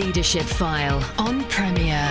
Leadership 0.00 0.44
File 0.44 1.04
on 1.18 1.44
Premier. 1.44 2.10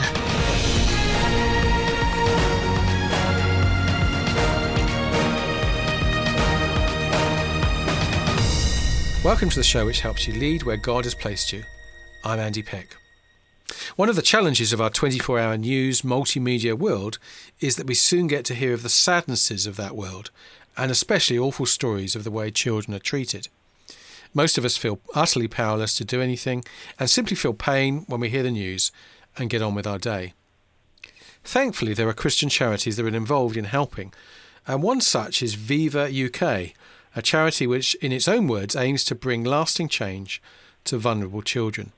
Welcome 9.23 9.49
to 9.49 9.55
the 9.55 9.63
show 9.63 9.87
which 9.87 10.01
helps 10.01 10.27
you 10.27 10.35
lead 10.35 10.61
where 10.61 10.77
God 10.77 11.05
has 11.05 11.15
placed 11.15 11.51
you. 11.51 11.63
I'm 12.23 12.37
Andy 12.37 12.61
Peck. 12.61 12.95
One 13.95 14.07
of 14.07 14.15
the 14.15 14.21
challenges 14.21 14.71
of 14.71 14.79
our 14.79 14.91
24 14.91 15.39
hour 15.39 15.57
news 15.57 16.03
multimedia 16.03 16.77
world 16.77 17.17
is 17.59 17.75
that 17.77 17.87
we 17.87 17.95
soon 17.95 18.27
get 18.27 18.45
to 18.45 18.55
hear 18.55 18.73
of 18.73 18.83
the 18.83 18.89
sadnesses 18.89 19.65
of 19.65 19.77
that 19.77 19.95
world, 19.95 20.29
and 20.77 20.91
especially 20.91 21.39
awful 21.39 21.65
stories 21.65 22.15
of 22.15 22.23
the 22.23 22.31
way 22.31 22.51
children 22.51 22.95
are 22.95 22.99
treated. 22.99 23.47
Most 24.33 24.57
of 24.57 24.65
us 24.65 24.77
feel 24.77 24.99
utterly 25.15 25.47
powerless 25.47 25.95
to 25.97 26.05
do 26.05 26.21
anything 26.21 26.63
and 26.99 27.09
simply 27.09 27.35
feel 27.35 27.53
pain 27.53 28.05
when 28.07 28.19
we 28.19 28.29
hear 28.29 28.43
the 28.43 28.51
news 28.51 28.91
and 29.37 29.49
get 29.49 29.61
on 29.61 29.75
with 29.75 29.87
our 29.87 29.97
day. 29.97 30.33
Thankfully, 31.43 31.93
there 31.93 32.07
are 32.07 32.13
Christian 32.13 32.49
charities 32.49 32.97
that 32.97 33.05
are 33.05 33.15
involved 33.15 33.57
in 33.57 33.65
helping, 33.65 34.13
and 34.67 34.83
one 34.83 35.01
such 35.01 35.41
is 35.41 35.55
Viva 35.55 36.05
UK, 36.05 36.73
a 37.15 37.21
charity 37.23 37.65
which, 37.65 37.95
in 37.95 38.11
its 38.11 38.27
own 38.27 38.47
words, 38.47 38.75
aims 38.75 39.03
to 39.05 39.15
bring 39.15 39.43
lasting 39.43 39.87
change 39.87 40.41
to 40.83 40.97
vulnerable 40.97 41.41
children. 41.41 41.91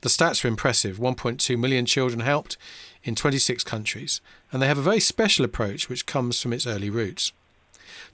The 0.00 0.08
stats 0.08 0.44
are 0.44 0.48
impressive 0.48 0.98
1.2 0.98 1.58
million 1.58 1.84
children 1.84 2.20
helped 2.20 2.56
in 3.02 3.14
26 3.14 3.64
countries, 3.64 4.20
and 4.52 4.62
they 4.62 4.68
have 4.68 4.78
a 4.78 4.82
very 4.82 5.00
special 5.00 5.44
approach 5.44 5.88
which 5.88 6.06
comes 6.06 6.40
from 6.40 6.52
its 6.52 6.66
early 6.66 6.88
roots. 6.88 7.32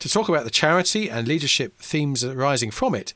To 0.01 0.09
talk 0.09 0.29
about 0.29 0.45
the 0.45 0.51
charity 0.51 1.09
and 1.09 1.27
leadership 1.27 1.79
themes 1.79 2.25
arising 2.25 2.71
from 2.71 2.95
it, 2.95 3.15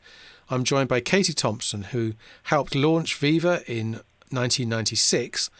I'm 0.50 0.64
joined 0.64 0.88
by 0.88 1.00
Katy 1.00 1.34
Thompson, 1.34 1.84
who 1.84 2.14
helped 2.44 2.74
launch 2.74 3.14
Viva 3.16 3.62
in 3.66 4.00
1996 4.30 5.50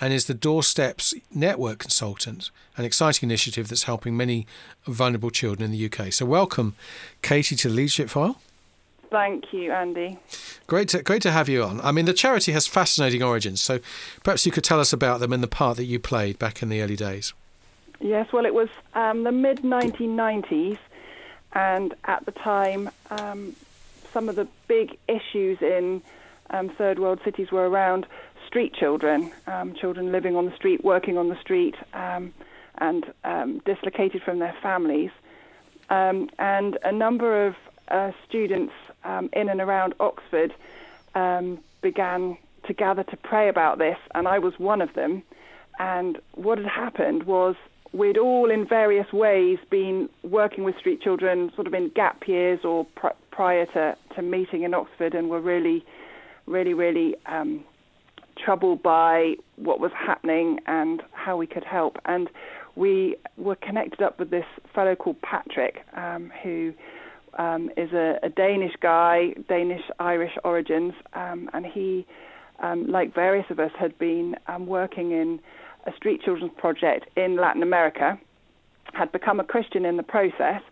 and 0.00 0.14
is 0.14 0.26
the 0.26 0.34
Doorsteps 0.34 1.12
Network 1.34 1.78
Consultant, 1.78 2.50
an 2.76 2.86
exciting 2.86 3.28
initiative 3.28 3.68
that's 3.68 3.82
helping 3.82 4.16
many 4.16 4.46
vulnerable 4.86 5.30
children 5.30 5.70
in 5.70 5.78
the 5.78 5.86
UK. 5.86 6.12
So, 6.12 6.24
welcome, 6.24 6.74
Katy, 7.20 7.54
to 7.56 7.68
the 7.68 7.74
Leadership 7.74 8.08
File. 8.08 8.40
Thank 9.10 9.52
you, 9.52 9.72
Andy. 9.72 10.18
Great 10.66 10.88
to, 10.90 11.02
great 11.02 11.20
to 11.22 11.32
have 11.32 11.48
you 11.48 11.64
on. 11.64 11.80
I 11.82 11.92
mean, 11.92 12.04
the 12.04 12.12
charity 12.14 12.52
has 12.52 12.66
fascinating 12.66 13.22
origins, 13.22 13.60
so 13.60 13.80
perhaps 14.22 14.46
you 14.46 14.52
could 14.52 14.64
tell 14.64 14.80
us 14.80 14.92
about 14.92 15.20
them 15.20 15.32
and 15.32 15.42
the 15.42 15.48
part 15.48 15.76
that 15.76 15.84
you 15.84 15.98
played 15.98 16.38
back 16.38 16.62
in 16.62 16.68
the 16.68 16.80
early 16.80 16.96
days. 16.96 17.34
Yes, 18.00 18.32
well, 18.32 18.46
it 18.46 18.54
was 18.54 18.70
um, 18.94 19.24
the 19.24 19.32
mid 19.32 19.58
1990s, 19.58 20.78
and 21.52 21.94
at 22.04 22.24
the 22.24 22.32
time, 22.32 22.90
um, 23.10 23.54
some 24.10 24.30
of 24.30 24.36
the 24.36 24.48
big 24.68 24.96
issues 25.06 25.60
in 25.60 26.02
um, 26.48 26.70
third 26.70 26.98
world 26.98 27.20
cities 27.24 27.52
were 27.52 27.68
around 27.68 28.06
street 28.46 28.72
children, 28.72 29.30
um, 29.46 29.74
children 29.74 30.10
living 30.12 30.34
on 30.34 30.46
the 30.46 30.56
street, 30.56 30.82
working 30.82 31.18
on 31.18 31.28
the 31.28 31.38
street, 31.40 31.74
um, 31.92 32.32
and 32.78 33.04
um, 33.24 33.58
dislocated 33.66 34.22
from 34.22 34.38
their 34.38 34.56
families. 34.62 35.10
And 35.90 36.78
a 36.82 36.92
number 36.92 37.46
of 37.46 37.56
uh, 37.88 38.12
students 38.26 38.72
in 39.32 39.48
and 39.48 39.60
around 39.60 39.94
Oxford 40.00 40.54
began 41.82 42.38
to 42.66 42.72
gather 42.72 43.02
to 43.02 43.16
pray 43.18 43.48
about 43.48 43.78
this, 43.78 43.98
and 44.14 44.26
I 44.26 44.38
was 44.38 44.58
one 44.58 44.80
of 44.80 44.94
them. 44.94 45.22
And 45.78 46.18
what 46.34 46.58
had 46.58 46.66
happened 46.66 47.24
was 47.24 47.56
we'd 47.92 48.18
all, 48.18 48.50
in 48.50 48.66
various 48.66 49.12
ways, 49.12 49.58
been 49.70 50.08
working 50.22 50.64
with 50.64 50.76
street 50.78 51.02
children 51.02 51.50
sort 51.54 51.66
of 51.66 51.74
in 51.74 51.90
gap 51.94 52.22
years 52.26 52.60
or 52.64 52.86
pr- 52.96 53.08
prior 53.30 53.66
to, 53.66 53.96
to 54.14 54.22
meeting 54.22 54.62
in 54.62 54.74
Oxford, 54.74 55.14
and 55.14 55.28
were 55.28 55.40
really, 55.40 55.84
really, 56.46 56.74
really 56.74 57.16
um, 57.26 57.64
troubled 58.44 58.82
by 58.82 59.34
what 59.56 59.80
was 59.80 59.90
happening 59.94 60.58
and 60.66 61.02
how 61.12 61.36
we 61.36 61.46
could 61.46 61.64
help. 61.64 61.96
And 62.04 62.28
we 62.76 63.16
were 63.36 63.56
connected 63.56 64.02
up 64.02 64.18
with 64.18 64.30
this 64.30 64.44
fellow 64.74 64.94
called 64.94 65.20
Patrick, 65.22 65.84
um, 65.96 66.32
who 66.42 66.72
um, 67.38 67.70
is 67.76 67.92
a, 67.92 68.18
a, 68.22 68.28
Danish 68.28 68.72
guy, 68.80 69.34
Danish 69.48 69.82
Irish 69.98 70.32
origins, 70.44 70.92
um, 71.14 71.48
and 71.52 71.66
he, 71.66 72.06
um, 72.62 72.86
like 72.88 73.14
various 73.14 73.46
of 73.50 73.58
us, 73.58 73.70
had 73.78 73.98
been 73.98 74.36
um, 74.48 74.66
working 74.66 75.12
in 75.12 75.40
a 75.86 75.92
street 75.94 76.22
children's 76.22 76.52
project 76.56 77.06
in 77.16 77.36
Latin 77.36 77.62
America, 77.62 78.18
had 78.92 79.12
become 79.12 79.40
a 79.40 79.44
Christian 79.44 79.84
in 79.84 79.96
the 79.96 80.02
process, 80.02 80.62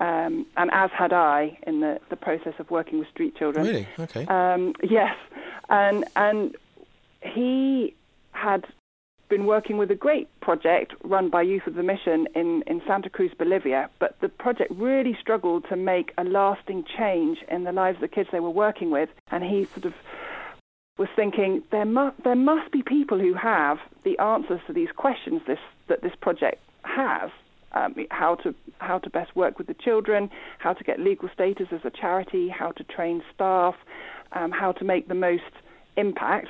um, 0.00 0.46
and 0.56 0.70
as 0.72 0.90
had 0.90 1.12
I 1.12 1.58
in 1.66 1.80
the, 1.80 2.00
the 2.08 2.16
process 2.16 2.54
of 2.58 2.70
working 2.70 2.98
with 2.98 3.08
street 3.08 3.36
children. 3.36 3.66
Really? 3.66 3.88
Okay. 3.98 4.26
Um, 4.26 4.74
yes, 4.82 5.16
and 5.68 6.04
and 6.14 6.56
he 7.20 7.94
had 8.32 8.64
been 9.28 9.44
working 9.46 9.76
with 9.76 9.90
a 9.90 9.94
great 9.94 10.28
project 10.40 10.94
run 11.04 11.28
by 11.28 11.42
Youth 11.42 11.66
With 11.66 11.78
A 11.78 11.82
Mission 11.82 12.26
in, 12.34 12.62
in 12.66 12.80
Santa 12.86 13.10
Cruz, 13.10 13.30
Bolivia, 13.36 13.90
but 13.98 14.18
the 14.20 14.28
project 14.28 14.72
really 14.74 15.16
struggled 15.20 15.68
to 15.68 15.76
make 15.76 16.12
a 16.16 16.24
lasting 16.24 16.84
change 16.96 17.38
in 17.50 17.64
the 17.64 17.72
lives 17.72 17.96
of 17.96 18.00
the 18.00 18.08
kids 18.08 18.30
they 18.32 18.40
were 18.40 18.50
working 18.50 18.90
with, 18.90 19.10
and 19.30 19.44
he 19.44 19.66
sort 19.66 19.84
of 19.84 19.94
was 20.98 21.08
thinking 21.16 21.62
there, 21.70 21.84
mu- 21.84 22.10
there 22.24 22.34
must 22.34 22.70
be 22.72 22.82
people 22.82 23.18
who 23.18 23.34
have 23.34 23.78
the 24.04 24.18
answers 24.18 24.60
to 24.66 24.72
these 24.72 24.90
questions 24.96 25.40
this, 25.46 25.58
that 25.86 26.02
this 26.02 26.12
project 26.20 26.60
has. 26.82 27.30
Um, 27.72 27.94
how 28.10 28.36
to 28.36 28.54
how 28.78 28.98
to 28.98 29.10
best 29.10 29.36
work 29.36 29.58
with 29.58 29.66
the 29.66 29.74
children, 29.74 30.30
how 30.56 30.72
to 30.72 30.82
get 30.82 30.98
legal 30.98 31.28
status 31.34 31.68
as 31.70 31.80
a 31.84 31.90
charity, 31.90 32.48
how 32.48 32.72
to 32.72 32.82
train 32.82 33.22
staff, 33.34 33.74
um, 34.32 34.50
how 34.52 34.72
to 34.72 34.84
make 34.84 35.06
the 35.06 35.14
most 35.14 35.42
impact. 35.98 36.48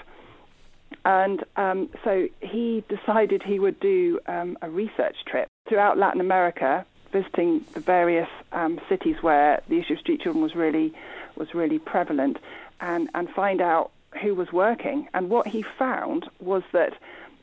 And 1.04 1.42
um, 1.56 1.90
so 2.04 2.28
he 2.40 2.84
decided 2.88 3.42
he 3.42 3.58
would 3.58 3.80
do 3.80 4.20
um, 4.26 4.56
a 4.62 4.70
research 4.70 5.16
trip 5.26 5.48
throughout 5.68 5.98
Latin 5.98 6.20
America, 6.20 6.86
visiting 7.12 7.64
the 7.74 7.80
various 7.80 8.28
um, 8.52 8.80
cities 8.88 9.16
where 9.20 9.60
the 9.68 9.80
issue 9.80 9.94
of 9.94 9.98
street 9.98 10.20
children 10.20 10.40
was 10.40 10.54
really 10.54 10.94
was 11.34 11.52
really 11.52 11.80
prevalent, 11.80 12.36
and 12.80 13.10
and 13.14 13.28
find 13.30 13.60
out 13.60 13.90
who 14.22 14.34
was 14.34 14.52
working. 14.52 15.08
And 15.14 15.30
what 15.30 15.46
he 15.46 15.64
found 15.78 16.28
was 16.40 16.62
that 16.72 16.94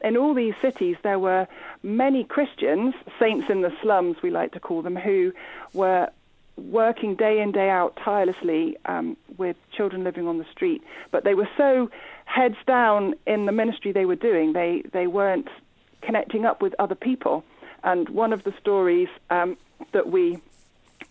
in 0.04 0.18
all 0.18 0.34
these 0.34 0.54
cities 0.62 0.98
there 1.04 1.20
were 1.20 1.48
many 1.84 2.24
Christians, 2.24 2.96
saints 3.20 3.50
in 3.50 3.62
the 3.62 3.74
slums, 3.82 4.18
we 4.22 4.30
like 4.30 4.52
to 4.54 4.60
call 4.60 4.82
them, 4.82 4.96
who 4.96 5.34
were 5.74 6.10
working 6.58 7.16
day 7.16 7.42
in, 7.42 7.52
day 7.52 7.70
out 7.70 7.98
tirelessly 8.04 8.78
um, 8.86 9.18
with 9.38 9.58
children 9.72 10.04
living 10.04 10.28
on 10.28 10.38
the 10.38 10.46
street. 10.52 10.82
But 11.12 11.24
they 11.24 11.34
were 11.34 11.50
so 11.58 11.90
heads 12.26 12.58
down 12.66 13.16
in 13.26 13.46
the 13.46 13.52
ministry 13.52 13.92
they 13.92 14.06
were 14.06 14.16
doing, 14.16 14.54
they, 14.54 14.84
they 14.94 15.08
weren't 15.08 15.50
connecting 16.02 16.46
up 16.46 16.62
with 16.62 16.74
other 16.80 16.96
people. 16.96 17.44
And 17.84 18.10
one 18.10 18.34
of 18.34 18.44
the 18.44 18.54
stories 18.60 19.10
um, 19.30 19.58
that 19.92 20.10
we 20.10 20.40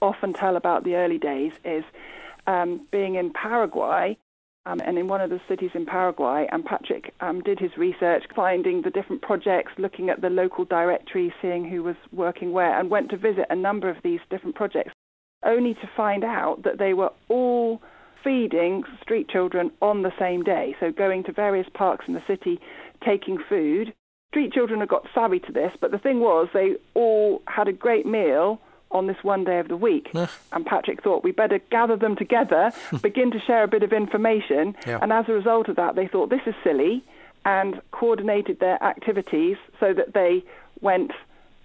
often 0.01 0.33
tell 0.33 0.57
about 0.57 0.85
the 0.85 0.97
early 0.97 1.19
days 1.19 1.53
is 1.65 1.85
um, 2.47 2.81
being 2.91 3.15
in 3.15 3.33
Paraguay 3.33 4.19
um, 4.67 4.81
and 4.81 4.99
in 4.99 5.09
one 5.09 5.21
of 5.21 5.31
the 5.31 5.41
cities 5.49 5.71
in 5.75 5.87
Paraguay. 5.87 6.47
And 6.51 6.65
Patrick 6.65 7.13
um, 7.21 7.43
did 7.43 7.59
his 7.59 7.77
research, 7.77 8.25
finding 8.35 8.83
the 8.83 8.91
different 8.91 9.23
projects, 9.23 9.73
looking 9.79 10.11
at 10.11 10.21
the 10.21 10.31
local 10.31 10.65
directory, 10.65 11.33
seeing 11.43 11.69
who 11.69 11.83
was 11.83 11.97
working 12.13 12.53
where, 12.53 12.79
and 12.79 12.91
went 12.91 13.11
to 13.11 13.17
visit 13.17 13.47
a 13.51 13.57
number 13.57 13.91
of 13.91 13.97
these 14.03 14.21
different 14.31 14.55
projects, 14.55 14.93
only 15.45 15.75
to 15.75 15.91
find 15.97 16.25
out 16.25 16.63
that 16.65 16.79
they 16.79 16.95
were 16.95 17.11
all 17.29 17.81
feeding 18.23 18.83
street 19.03 19.29
children 19.29 19.71
on 19.83 20.03
the 20.03 20.13
same 20.19 20.43
day. 20.43 20.75
So 20.81 20.91
going 20.91 21.25
to 21.25 21.33
various 21.33 21.67
parks 21.75 22.07
in 22.09 22.15
the 22.15 22.23
city, 22.27 22.59
taking 23.05 23.39
food. 23.49 23.93
Street 24.33 24.53
children 24.53 24.81
had 24.81 24.89
got 24.89 25.07
savvy 25.15 25.39
to 25.41 25.53
this, 25.53 25.73
but 25.81 25.91
the 25.91 25.99
thing 25.99 26.21
was 26.21 26.49
they 26.53 26.75
all 26.95 27.43
had 27.47 27.69
a 27.69 27.73
great 27.73 28.07
meal 28.07 28.61
on 28.95 29.07
this 29.09 29.17
one 29.23 29.45
day 29.45 29.59
of 29.59 29.69
the 29.69 29.77
week. 29.77 30.11
and 30.15 30.65
Patrick 30.65 31.03
thought 31.03 31.25
we 31.25 31.33
better 31.33 31.59
gather 31.71 31.97
them 31.97 32.17
together, 32.17 32.73
begin 33.03 33.31
to 33.33 33.41
share 33.41 33.65
a 33.65 33.69
bit 33.69 33.83
of 33.83 33.93
information. 33.93 34.75
Yeah. 34.87 35.01
And 35.03 35.13
as 35.13 35.29
a 35.29 35.33
result 35.33 35.69
of 35.69 35.77
that, 35.77 35.97
they 35.97 36.07
thought 36.07 36.31
this 36.31 36.47
is 36.47 36.55
silly 36.63 37.05
and 37.45 37.81
coordinated 37.91 38.61
their 38.61 38.83
activities 38.83 39.57
so 39.81 39.93
that 39.93 40.15
they 40.15 40.43
went 40.81 41.11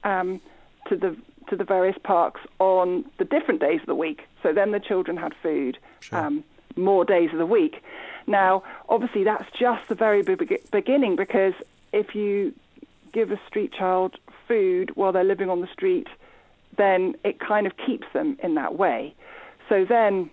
um, 0.03 0.41
to 0.87 0.95
the 0.97 1.15
to 1.49 1.55
the 1.55 1.63
various 1.63 1.97
parks 2.03 2.41
on 2.59 3.03
the 3.17 3.25
different 3.25 3.59
days 3.59 3.79
of 3.81 3.87
the 3.87 3.95
week. 3.95 4.21
So 4.43 4.53
then 4.53 4.71
the 4.71 4.79
children 4.79 5.17
had 5.17 5.33
food 5.41 5.79
Sure. 5.99 6.19
um, 6.19 6.43
more 6.75 7.03
days 7.05 7.31
of 7.31 7.39
the 7.39 7.45
week. 7.45 7.81
Now, 8.27 8.61
obviously, 8.87 9.23
that's 9.23 9.49
just 9.57 9.87
the 9.89 9.95
very 9.95 10.21
be- 10.21 10.59
beginning 10.71 11.15
because 11.15 11.53
if 11.91 12.13
you 12.13 12.53
give 13.13 13.31
a 13.31 13.39
street 13.47 13.73
child 13.73 14.17
food 14.47 14.95
while 14.95 15.11
they're 15.11 15.23
living 15.23 15.49
on 15.49 15.61
the 15.61 15.67
street, 15.73 16.07
then 16.77 17.15
it 17.23 17.39
kind 17.39 17.67
of 17.67 17.73
keeps 17.77 18.07
them 18.13 18.37
in 18.41 18.55
that 18.55 18.77
way. 18.77 19.13
So 19.67 19.85
then, 19.85 20.29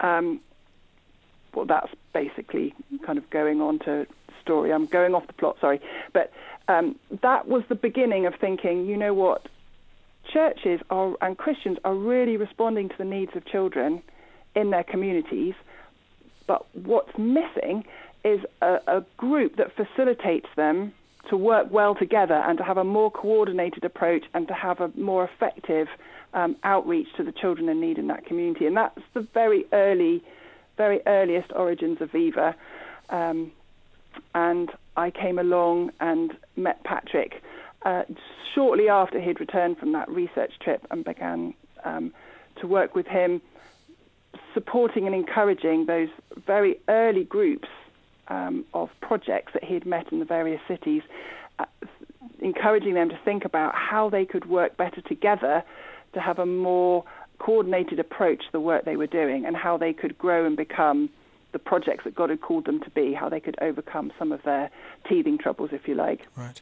um, 0.00 0.40
well, 1.54 1.66
that's 1.66 1.92
basically 2.12 2.74
kind 3.04 3.18
of 3.18 3.28
going 3.30 3.60
on 3.60 3.78
to 3.80 4.06
story. 4.42 4.72
I'm 4.72 4.86
going 4.86 5.14
off 5.14 5.26
the 5.26 5.32
plot, 5.32 5.56
sorry. 5.60 5.80
But 6.12 6.32
um, 6.68 6.96
that 7.22 7.48
was 7.48 7.62
the 7.68 7.74
beginning 7.74 8.26
of 8.26 8.34
thinking, 8.40 8.86
you 8.86 8.96
know 8.96 9.14
what, 9.14 9.46
churches 10.32 10.80
are, 10.90 11.16
and 11.20 11.36
Christians 11.36 11.78
are 11.84 11.94
really 11.94 12.36
responding 12.36 12.88
to 12.88 12.94
the 12.98 13.04
needs 13.04 13.32
of 13.34 13.44
children 13.44 14.02
in 14.54 14.70
their 14.70 14.84
communities. 14.84 15.54
But 16.46 16.66
what's 16.74 17.16
missing 17.18 17.84
is 18.24 18.40
a, 18.62 18.78
a 18.86 19.04
group 19.16 19.56
that 19.56 19.72
facilitates 19.76 20.48
them 20.56 20.92
to 21.28 21.36
work 21.36 21.70
well 21.70 21.94
together 21.94 22.34
and 22.34 22.58
to 22.58 22.64
have 22.64 22.78
a 22.78 22.84
more 22.84 23.10
coordinated 23.10 23.84
approach 23.84 24.24
and 24.34 24.48
to 24.48 24.54
have 24.54 24.80
a 24.80 24.90
more 24.96 25.24
effective 25.24 25.88
um, 26.34 26.56
outreach 26.64 27.08
to 27.16 27.22
the 27.22 27.32
children 27.32 27.68
in 27.68 27.80
need 27.80 27.98
in 27.98 28.06
that 28.08 28.26
community. 28.26 28.66
And 28.66 28.76
that's 28.76 29.00
the 29.14 29.26
very 29.34 29.64
early, 29.72 30.22
very 30.76 31.00
earliest 31.06 31.52
origins 31.54 32.00
of 32.00 32.12
Viva. 32.12 32.54
Um, 33.10 33.52
and 34.34 34.70
I 34.96 35.10
came 35.10 35.38
along 35.38 35.92
and 36.00 36.32
met 36.56 36.82
Patrick 36.84 37.42
uh, 37.82 38.02
shortly 38.54 38.88
after 38.88 39.20
he'd 39.20 39.40
returned 39.40 39.78
from 39.78 39.92
that 39.92 40.08
research 40.08 40.52
trip 40.60 40.86
and 40.90 41.04
began 41.04 41.54
um, 41.84 42.12
to 42.60 42.66
work 42.66 42.94
with 42.94 43.06
him, 43.06 43.40
supporting 44.52 45.06
and 45.06 45.14
encouraging 45.14 45.86
those 45.86 46.08
very 46.46 46.80
early 46.88 47.24
groups 47.24 47.68
um, 48.28 48.64
of 48.74 48.90
projects 49.00 49.52
that 49.54 49.64
he'd 49.64 49.86
met 49.86 50.10
in 50.12 50.18
the 50.18 50.24
various 50.24 50.60
cities, 50.68 51.02
uh, 51.58 51.64
encouraging 52.40 52.94
them 52.94 53.08
to 53.08 53.18
think 53.24 53.44
about 53.44 53.74
how 53.74 54.08
they 54.08 54.24
could 54.24 54.48
work 54.48 54.76
better 54.76 55.00
together 55.00 55.62
to 56.12 56.20
have 56.20 56.38
a 56.38 56.46
more 56.46 57.04
coordinated 57.38 57.98
approach 57.98 58.40
to 58.46 58.52
the 58.52 58.60
work 58.60 58.84
they 58.84 58.96
were 58.96 59.06
doing 59.06 59.46
and 59.46 59.56
how 59.56 59.76
they 59.76 59.92
could 59.92 60.18
grow 60.18 60.44
and 60.44 60.56
become 60.56 61.08
the 61.52 61.58
projects 61.58 62.04
that 62.04 62.14
God 62.14 62.30
had 62.30 62.40
called 62.40 62.66
them 62.66 62.80
to 62.82 62.90
be, 62.90 63.14
how 63.14 63.28
they 63.28 63.40
could 63.40 63.56
overcome 63.62 64.12
some 64.18 64.32
of 64.32 64.42
their 64.42 64.70
teething 65.08 65.38
troubles, 65.38 65.70
if 65.72 65.88
you 65.88 65.94
like. 65.94 66.26
Right. 66.36 66.60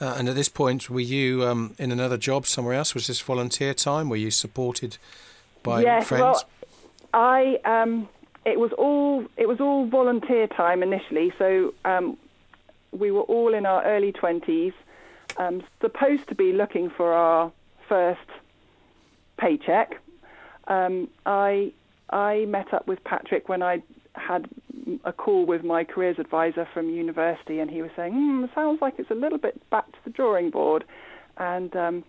Uh, 0.00 0.16
and 0.18 0.28
at 0.28 0.34
this 0.34 0.48
point, 0.48 0.90
were 0.90 1.00
you 1.00 1.44
um, 1.44 1.74
in 1.78 1.90
another 1.90 2.18
job 2.18 2.46
somewhere 2.46 2.74
else? 2.74 2.94
Was 2.94 3.06
this 3.06 3.20
volunteer 3.20 3.72
time? 3.72 4.10
Were 4.10 4.16
you 4.16 4.30
supported 4.30 4.98
by 5.62 5.82
yes, 5.82 6.08
friends? 6.08 6.22
Well, 6.22 6.44
I 7.14 7.58
um, 7.64 8.08
it 8.46 8.60
was 8.60 8.72
all 8.78 9.26
it 9.36 9.46
was 9.48 9.60
all 9.60 9.86
volunteer 9.86 10.46
time 10.46 10.82
initially. 10.82 11.32
So 11.38 11.74
um, 11.84 12.16
we 12.92 13.10
were 13.10 13.22
all 13.22 13.52
in 13.52 13.66
our 13.66 13.84
early 13.84 14.12
twenties, 14.12 14.72
um, 15.36 15.62
supposed 15.80 16.28
to 16.28 16.34
be 16.34 16.52
looking 16.52 16.88
for 16.88 17.12
our 17.12 17.52
first 17.88 18.28
paycheck. 19.36 20.00
Um, 20.68 21.08
I 21.26 21.72
I 22.10 22.46
met 22.46 22.72
up 22.72 22.86
with 22.86 23.02
Patrick 23.04 23.48
when 23.48 23.62
I 23.62 23.82
had 24.14 24.48
a 25.04 25.12
call 25.12 25.44
with 25.44 25.64
my 25.64 25.82
careers 25.84 26.18
advisor 26.18 26.66
from 26.72 26.88
university, 26.88 27.58
and 27.58 27.68
he 27.68 27.82
was 27.82 27.90
saying, 27.96 28.14
mm, 28.14 28.54
"Sounds 28.54 28.80
like 28.80 28.94
it's 28.98 29.10
a 29.10 29.14
little 29.14 29.38
bit 29.38 29.60
back 29.70 29.86
to 29.86 29.98
the 30.04 30.10
drawing 30.10 30.50
board." 30.50 30.84
And 31.36 31.74
um, 31.74 32.04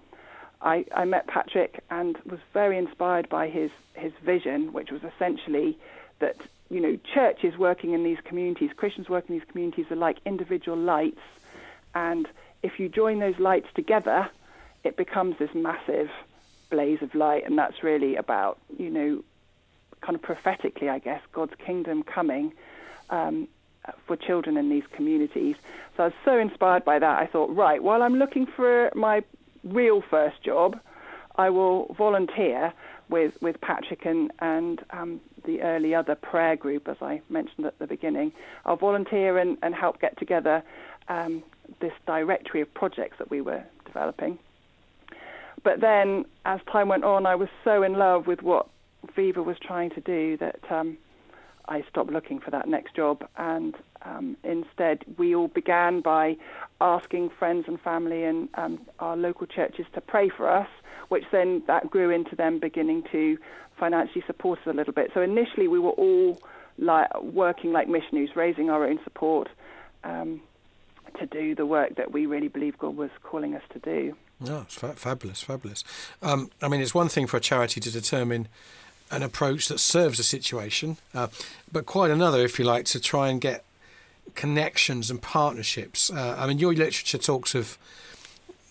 I, 0.62 0.86
I 0.96 1.06
met 1.06 1.28
Patrick 1.28 1.84
and 1.90 2.16
was 2.26 2.40
very 2.54 2.78
inspired 2.78 3.28
by 3.28 3.50
his 3.50 3.72
his 3.96 4.14
vision, 4.24 4.72
which 4.72 4.92
was 4.92 5.02
essentially 5.04 5.78
that 6.20 6.38
you 6.70 6.80
know 6.80 6.98
churches 7.14 7.58
working 7.58 7.94
in 7.94 8.04
these 8.04 8.18
communities, 8.24 8.72
Christians 8.76 9.10
working 9.10 9.36
in 9.36 9.40
these 9.40 9.50
communities 9.50 9.86
are 9.90 9.96
like 9.96 10.18
individual 10.26 10.78
lights, 10.78 11.22
and 11.96 12.28
if 12.64 12.80
you 12.80 12.90
join 12.90 13.20
those 13.20 13.40
lights 13.40 13.68
together, 13.76 14.30
it 14.84 14.98
becomes 14.98 15.38
this 15.40 15.54
massive 15.54 16.10
blaze 16.70 17.02
of 17.02 17.16
light, 17.16 17.46
and 17.46 17.58
that's 17.58 17.84
really 17.84 18.16
about 18.16 18.60
you 18.78 18.90
know 18.90 19.24
kind 20.02 20.16
of 20.16 20.22
prophetically, 20.22 20.90
I 20.90 21.00
guess, 21.00 21.22
God's 21.32 21.54
kingdom 21.66 22.04
coming 22.04 22.54
um, 23.10 23.48
for 24.06 24.16
children 24.16 24.58
in 24.58 24.70
these 24.70 24.84
communities. 24.92 25.56
So 25.96 26.04
I 26.04 26.06
was 26.08 26.16
so 26.24 26.38
inspired 26.38 26.86
by 26.86 27.00
that. 27.00 27.20
I 27.20 27.26
thought, 27.26 27.56
right, 27.56 27.82
while 27.82 28.04
I'm 28.04 28.16
looking 28.16 28.46
for 28.46 28.92
my 28.96 29.24
real 29.64 30.02
first 30.02 30.44
job, 30.44 30.80
I 31.36 31.50
will 31.50 31.94
volunteer 31.98 32.74
with, 33.10 33.34
with 33.42 33.60
Patrick 33.62 34.06
and, 34.06 34.32
and 34.40 34.84
um, 34.92 35.22
the 35.46 35.62
early 35.62 35.96
other 35.96 36.16
prayer 36.16 36.56
group, 36.56 36.88
as 36.88 36.98
I 37.02 37.22
mentioned 37.30 37.66
at 37.66 37.78
the 37.80 37.88
beginning. 37.88 38.32
I'll 38.66 38.76
volunteer 38.76 39.38
and, 39.38 39.58
and 39.64 39.74
help 39.74 40.00
get 40.02 40.18
together 40.18 40.64
um, 41.08 41.44
this 41.80 41.94
directory 42.06 42.62
of 42.62 42.74
projects 42.74 43.18
that 43.20 43.30
we 43.30 43.42
were 43.42 43.64
developing. 43.86 44.40
But 45.64 45.82
then, 45.82 46.26
as 46.46 46.60
time 46.72 46.88
went 46.88 47.04
on, 47.04 47.26
I 47.26 47.36
was 47.36 47.50
so 47.64 47.84
in 47.84 47.94
love 47.94 48.28
with 48.28 48.42
what 48.42 48.68
Viva 49.16 49.42
was 49.42 49.58
trying 49.60 49.90
to 49.92 50.02
do 50.02 50.38
that 50.38 50.60
um, 50.70 50.98
I 51.68 51.84
stopped 51.90 52.12
looking 52.12 52.40
for 52.40 52.52
that 52.52 52.68
next 52.68 52.96
job. 52.96 53.28
And 53.38 53.76
um, 54.08 54.38
instead, 54.44 55.04
we 55.18 55.36
all 55.36 55.48
began 55.48 56.02
by 56.02 56.38
asking 56.80 57.30
friends 57.30 57.66
and 57.68 57.80
family 57.80 58.24
and 58.24 58.50
um, 58.56 58.80
our 59.00 59.18
local 59.18 59.48
churches 59.48 59.86
to 59.94 60.02
pray 60.02 60.30
for 60.30 60.50
us, 60.50 60.70
which 61.10 61.26
then 61.32 61.64
that 61.68 61.90
grew 61.90 62.10
into 62.10 62.36
them 62.36 62.60
beginning 62.60 63.04
to 63.12 63.38
financially 63.78 64.24
support 64.26 64.60
us 64.60 64.68
a 64.68 64.74
little 64.74 64.94
bit. 64.94 65.12
So 65.14 65.22
initially, 65.22 65.68
we 65.68 65.80
were 65.80 65.92
all 65.92 66.42
like 66.78 67.22
working 67.22 67.72
like 67.72 67.88
missionaries, 67.88 68.36
raising 68.36 68.70
our 68.70 68.86
own 68.86 69.00
support 69.04 69.50
um, 70.04 70.42
to 71.20 71.26
do 71.26 71.56
the 71.56 71.66
work 71.66 71.96
that 71.96 72.12
we 72.12 72.26
really 72.26 72.48
believe 72.48 72.78
God 72.78 72.96
was 72.96 73.10
calling 73.24 73.56
us 73.56 73.64
to 73.74 73.80
do. 73.80 74.16
Oh, 74.48 74.62
it's 74.62 74.76
fa- 74.76 74.94
fabulous, 74.94 75.42
fabulous. 75.42 75.84
Um, 76.22 76.52
I 76.62 76.68
mean, 76.68 76.82
it's 76.82 76.94
one 76.94 77.10
thing 77.10 77.28
for 77.28 77.38
a 77.38 77.42
charity 77.42 77.80
to 77.82 77.92
determine 77.92 78.48
an 79.10 79.24
approach 79.24 79.68
that 79.70 79.80
serves 79.80 80.20
a 80.20 80.24
situation, 80.24 80.98
uh, 81.16 81.28
but 81.72 81.86
quite 81.86 82.12
another, 82.12 82.40
if 82.44 82.60
you 82.60 82.66
like, 82.66 82.86
to 82.86 83.00
try 83.00 83.30
and 83.30 83.40
get 83.40 83.64
connections 84.36 85.10
and 85.10 85.22
partnerships. 85.22 86.12
Uh, 86.12 86.36
I 86.38 86.48
mean, 86.48 86.60
your 86.60 86.74
literature 86.74 87.18
talks 87.18 87.56
of 87.56 87.78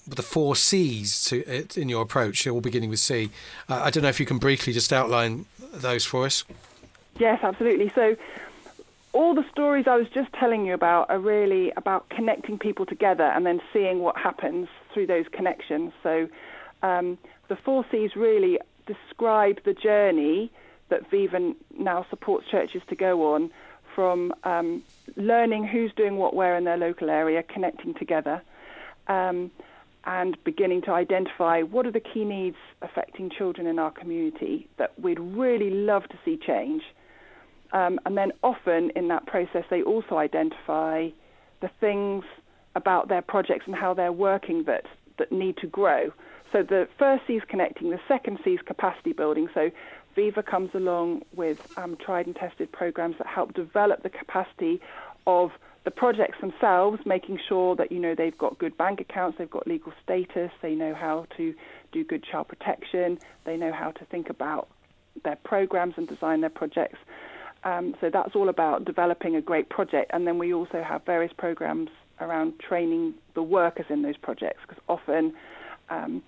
the 0.07 0.23
four 0.23 0.55
C's 0.55 1.25
to 1.27 1.45
it 1.49 1.77
in 1.77 1.89
your 1.89 2.03
approach, 2.03 2.47
all 2.47 2.61
beginning 2.61 2.91
with 2.91 3.01
C. 3.01 3.31
Uh, 3.69 3.83
I 3.85 3.91
don't 3.91 4.03
know 4.03 4.09
if 4.09 4.21
you 4.21 4.27
can 4.27 4.39
briefly 4.39 4.73
just 4.73 4.93
outline 4.93 5.47
those 5.73 6.05
for 6.05 6.25
us. 6.25 6.45
Yes, 7.19 7.41
absolutely. 7.43 7.91
So, 7.95 8.17
all 9.13 9.35
the 9.35 9.45
stories 9.51 9.87
I 9.89 9.97
was 9.97 10.09
just 10.11 10.33
telling 10.35 10.67
you 10.67 10.75
about 10.75 11.09
are 11.09 11.19
really 11.19 11.73
about 11.77 12.09
connecting 12.11 12.59
people 12.59 12.85
together 12.85 13.25
and 13.25 13.47
then 13.47 13.61
seeing 13.73 14.01
what 14.01 14.17
happens 14.17 14.69
through 14.93 15.07
those 15.07 15.27
connections. 15.33 15.93
So, 16.03 16.29
um, 16.83 17.19
the 17.49 17.57
four 17.57 17.85
C's 17.91 18.15
really 18.15 18.59
describe 18.87 19.63
the 19.65 19.73
journey 19.73 20.53
that 20.89 21.11
Viva 21.11 21.55
now 21.77 22.07
supports 22.11 22.47
churches 22.49 22.83
to 22.89 22.95
go 22.95 23.35
on 23.35 23.51
from 23.97 24.33
um, 24.45 24.83
learning 25.17 25.67
who's 25.67 25.91
doing 25.97 26.19
what 26.19 26.35
where 26.35 26.57
in 26.57 26.65
their 26.65 26.77
local 26.77 27.11
area, 27.11 27.43
connecting 27.43 27.95
together, 27.95 28.43
um, 29.09 29.51
and 30.05 30.37
beginning 30.45 30.83
to 30.83 30.93
identify 30.93 31.63
what 31.63 31.87
are 31.87 31.91
the 31.91 31.99
key 31.99 32.25
needs 32.25 32.59
affecting 32.83 33.31
children 33.31 33.67
in 33.67 33.79
our 33.81 33.91
community 33.91 34.69
that 34.77 34.93
we'd 35.01 35.19
really 35.19 35.71
love 35.71 36.05
to 36.09 36.19
see 36.25 36.37
change. 36.37 36.83
Um, 37.73 37.99
and 38.05 38.17
then 38.17 38.31
often 38.45 38.91
in 38.91 39.09
that 39.09 39.27
process, 39.27 39.65
they 39.71 39.83
also 39.83 40.19
identify 40.19 41.09
the 41.61 41.71
things 41.81 42.23
about 42.77 43.09
their 43.09 43.23
projects 43.23 43.65
and 43.67 43.75
how 43.75 43.95
they're 43.95 44.13
working 44.13 44.65
that, 44.65 44.85
that 45.19 45.33
need 45.33 45.57
to 45.57 45.67
grow. 45.67 46.13
So 46.53 46.63
the 46.63 46.87
first 46.99 47.25
C 47.27 47.35
is 47.35 47.43
connecting, 47.49 47.91
the 47.91 48.01
second 48.07 48.39
C 48.45 48.51
is 48.51 48.61
capacity 48.65 49.13
building. 49.13 49.49
So 49.53 49.71
Viva 50.17 50.43
comes 50.43 50.71
along 50.75 51.23
with 51.35 51.61
um, 51.79 51.97
tried 51.97 52.27
and 52.27 52.35
tested 52.35 52.73
programs 52.73 53.17
that 53.19 53.27
help 53.27 53.55
develop 53.55 54.03
the 54.03 54.09
capacity 54.11 54.81
of 55.27 55.53
the 55.85 55.91
projects 55.93 56.41
themselves, 56.41 57.01
making 57.07 57.39
sure 57.49 57.77
that 57.77 57.93
you 57.93 58.01
know 58.01 58.15
they've 58.17 58.37
got 58.37 58.59
good 58.59 58.77
bank 58.77 59.01
accounts, 59.01 59.39
they've 59.39 59.51
got 59.51 59.69
legal 59.69 59.93
status, 60.03 60.51
they 60.63 60.75
know 60.75 60.95
how 60.95 61.27
to 61.37 61.55
do 61.93 62.03
good 62.03 62.25
child 62.25 62.49
protection, 62.49 63.19
they 63.45 63.57
know 63.57 63.73
how 63.73 63.93
to 63.93 64.05
think 64.07 64.29
about 64.29 64.69
their 65.23 65.37
programs 65.37 65.95
and 65.97 66.09
design 66.09 66.41
their 66.41 66.51
projects. 66.51 66.99
Um, 67.63 67.95
so 68.01 68.11
that's 68.11 68.35
all 68.35 68.49
about 68.49 68.85
developing 68.85 69.37
a 69.37 69.41
great 69.41 69.69
project, 69.69 70.11
and 70.13 70.27
then 70.27 70.39
we 70.39 70.53
also 70.53 70.83
have 70.83 71.05
various 71.05 71.33
programs 71.37 71.91
around 72.21 72.59
training 72.59 73.15
the 73.35 73.43
workers 73.43 73.87
in 73.91 74.03
those 74.03 74.17
projects 74.17 74.61
because 74.67 74.83
often 74.89 75.35
um, 75.91 76.23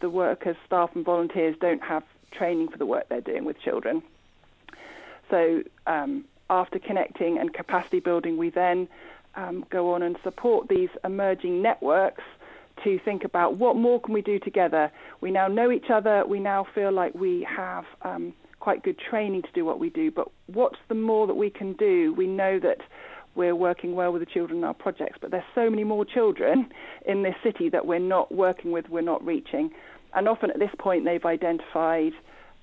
the 0.00 0.08
workers, 0.08 0.56
staff, 0.64 0.90
and 0.94 1.04
volunteers 1.04 1.56
don't 1.60 1.82
have 1.82 2.04
training 2.30 2.68
for 2.68 2.78
the 2.78 2.86
work 2.86 3.08
they're 3.08 3.20
doing 3.20 3.44
with 3.44 3.60
children. 3.60 4.02
So, 5.30 5.62
um, 5.86 6.24
after 6.50 6.78
connecting 6.78 7.38
and 7.38 7.52
capacity 7.52 8.00
building, 8.00 8.36
we 8.36 8.50
then 8.50 8.88
um, 9.34 9.64
go 9.70 9.94
on 9.94 10.02
and 10.02 10.16
support 10.22 10.68
these 10.68 10.90
emerging 11.02 11.62
networks 11.62 12.22
to 12.82 12.98
think 12.98 13.24
about 13.24 13.56
what 13.56 13.76
more 13.76 14.00
can 14.00 14.12
we 14.12 14.22
do 14.22 14.38
together. 14.38 14.90
We 15.20 15.30
now 15.30 15.48
know 15.48 15.70
each 15.70 15.90
other. 15.90 16.24
We 16.26 16.40
now 16.40 16.66
feel 16.74 16.92
like 16.92 17.14
we 17.14 17.46
have 17.48 17.84
um, 18.02 18.34
quite 18.60 18.82
good 18.82 18.98
training 18.98 19.42
to 19.42 19.48
do 19.54 19.64
what 19.64 19.78
we 19.78 19.90
do. 19.90 20.10
But 20.10 20.28
what's 20.46 20.78
the 20.88 20.94
more 20.94 21.26
that 21.26 21.34
we 21.34 21.50
can 21.50 21.74
do? 21.74 22.14
We 22.14 22.26
know 22.26 22.58
that 22.60 22.78
we're 23.34 23.54
working 23.54 23.94
well 23.94 24.12
with 24.12 24.20
the 24.20 24.26
children 24.26 24.58
in 24.58 24.64
our 24.64 24.74
projects, 24.74 25.18
but 25.20 25.30
there's 25.30 25.44
so 25.54 25.68
many 25.68 25.84
more 25.84 26.04
children 26.04 26.70
in 27.06 27.22
this 27.22 27.34
city 27.42 27.68
that 27.70 27.86
we're 27.86 27.98
not 27.98 28.32
working 28.32 28.70
with, 28.72 28.88
we're 28.88 29.00
not 29.00 29.24
reaching. 29.24 29.70
And 30.14 30.28
often 30.28 30.50
at 30.50 30.58
this 30.58 30.70
point, 30.78 31.04
they've 31.04 31.24
identified 31.24 32.12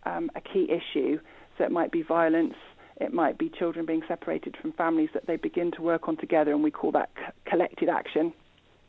um, 0.04 0.30
a 0.36 0.42
key 0.42 0.70
issue. 0.70 1.20
So 1.58 1.66
it 1.66 1.72
might 1.72 1.92
be 1.92 2.02
violence, 2.02 2.56
it 2.98 3.14
might 3.14 3.38
be 3.38 3.50
children 3.50 3.86
being 3.86 4.04
separated 4.08 4.56
from 4.62 4.72
families 4.74 5.10
that 5.14 5.28
they 5.28 5.36
begin 5.36 5.72
to 5.72 5.82
work 5.82 6.08
on 6.08 6.18
together, 6.18 6.52
and 6.52 6.64
we 6.64 6.72
call 6.72 6.92
that 6.94 7.10
collective 7.46 7.90
action. 7.90 8.34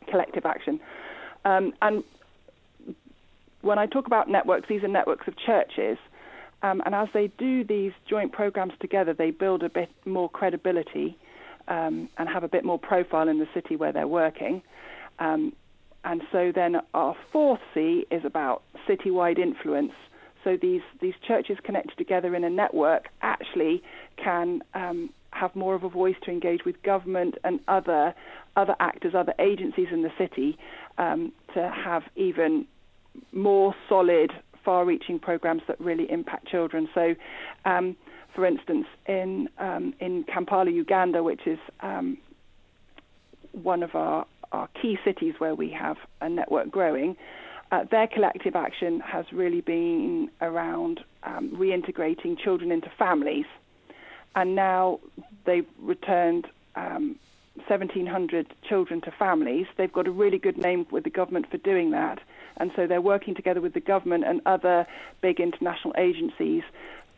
Collective 0.08 0.44
action. 0.46 0.80
Um, 1.44 1.72
and 1.82 2.04
when 3.62 3.78
I 3.78 3.86
talk 3.86 4.06
about 4.06 4.28
networks, 4.28 4.68
these 4.68 4.82
are 4.82 4.88
networks 4.88 5.26
of 5.28 5.36
churches. 5.38 5.98
Um, 6.62 6.82
and 6.84 6.94
as 6.94 7.08
they 7.12 7.28
do 7.38 7.64
these 7.64 7.92
joint 8.08 8.32
programs 8.32 8.74
together, 8.80 9.12
they 9.12 9.30
build 9.30 9.62
a 9.62 9.68
bit 9.68 9.90
more 10.04 10.28
credibility 10.28 11.16
um, 11.68 12.08
and 12.18 12.28
have 12.28 12.44
a 12.44 12.48
bit 12.48 12.64
more 12.64 12.78
profile 12.78 13.28
in 13.28 13.38
the 13.38 13.48
city 13.54 13.76
where 13.76 13.92
they're 13.92 14.06
working. 14.06 14.62
Um, 15.18 15.52
and 16.04 16.22
so 16.32 16.52
then 16.54 16.76
our 16.94 17.14
fourth 17.32 17.60
C 17.74 18.06
is 18.10 18.24
about 18.24 18.62
citywide 18.88 19.38
influence. 19.38 19.92
So 20.44 20.56
these, 20.60 20.80
these 21.00 21.14
churches 21.26 21.58
connected 21.62 21.96
together 21.96 22.34
in 22.34 22.42
a 22.42 22.50
network 22.50 23.08
actually 23.20 23.82
can 24.16 24.62
um, 24.74 25.10
have 25.30 25.54
more 25.54 25.74
of 25.74 25.84
a 25.84 25.88
voice 25.88 26.16
to 26.24 26.30
engage 26.30 26.64
with 26.64 26.82
government 26.82 27.36
and 27.44 27.60
other 27.68 28.14
other 28.54 28.76
actors, 28.80 29.14
other 29.14 29.32
agencies 29.38 29.88
in 29.90 30.02
the 30.02 30.10
city, 30.18 30.58
um, 30.98 31.32
to 31.54 31.72
have 31.74 32.02
even 32.16 32.66
more 33.32 33.74
solid, 33.88 34.30
far-reaching 34.62 35.18
programs 35.18 35.62
that 35.66 35.80
really 35.80 36.10
impact 36.10 36.46
children. 36.48 36.86
So, 36.94 37.14
um, 37.64 37.96
for 38.34 38.44
instance, 38.44 38.86
in 39.06 39.48
um, 39.58 39.94
in 40.00 40.24
Kampala, 40.24 40.70
Uganda, 40.70 41.22
which 41.22 41.46
is 41.46 41.58
um, 41.80 42.18
one 43.52 43.82
of 43.82 43.94
our, 43.94 44.26
our 44.52 44.68
key 44.80 44.98
cities 45.04 45.34
where 45.38 45.54
we 45.54 45.70
have 45.70 45.96
a 46.20 46.28
network 46.28 46.70
growing, 46.70 47.16
uh, 47.72 47.84
their 47.90 48.06
collective 48.06 48.54
action 48.54 49.00
has 49.00 49.24
really 49.32 49.62
been 49.62 50.30
around 50.40 51.00
um, 51.22 51.50
reintegrating 51.56 52.38
children 52.38 52.70
into 52.70 52.90
families. 52.98 53.46
And 54.34 54.54
now 54.54 55.00
they've 55.44 55.66
returned 55.80 56.46
um, 56.76 57.16
1,700 57.66 58.54
children 58.62 59.00
to 59.02 59.10
families. 59.10 59.66
They've 59.76 59.92
got 59.92 60.06
a 60.06 60.10
really 60.10 60.38
good 60.38 60.58
name 60.58 60.86
with 60.90 61.04
the 61.04 61.10
government 61.10 61.50
for 61.50 61.58
doing 61.58 61.90
that. 61.90 62.20
And 62.58 62.70
so 62.76 62.86
they're 62.86 63.00
working 63.00 63.34
together 63.34 63.60
with 63.60 63.72
the 63.72 63.80
government 63.80 64.24
and 64.24 64.42
other 64.44 64.86
big 65.22 65.40
international 65.40 65.94
agencies 65.96 66.62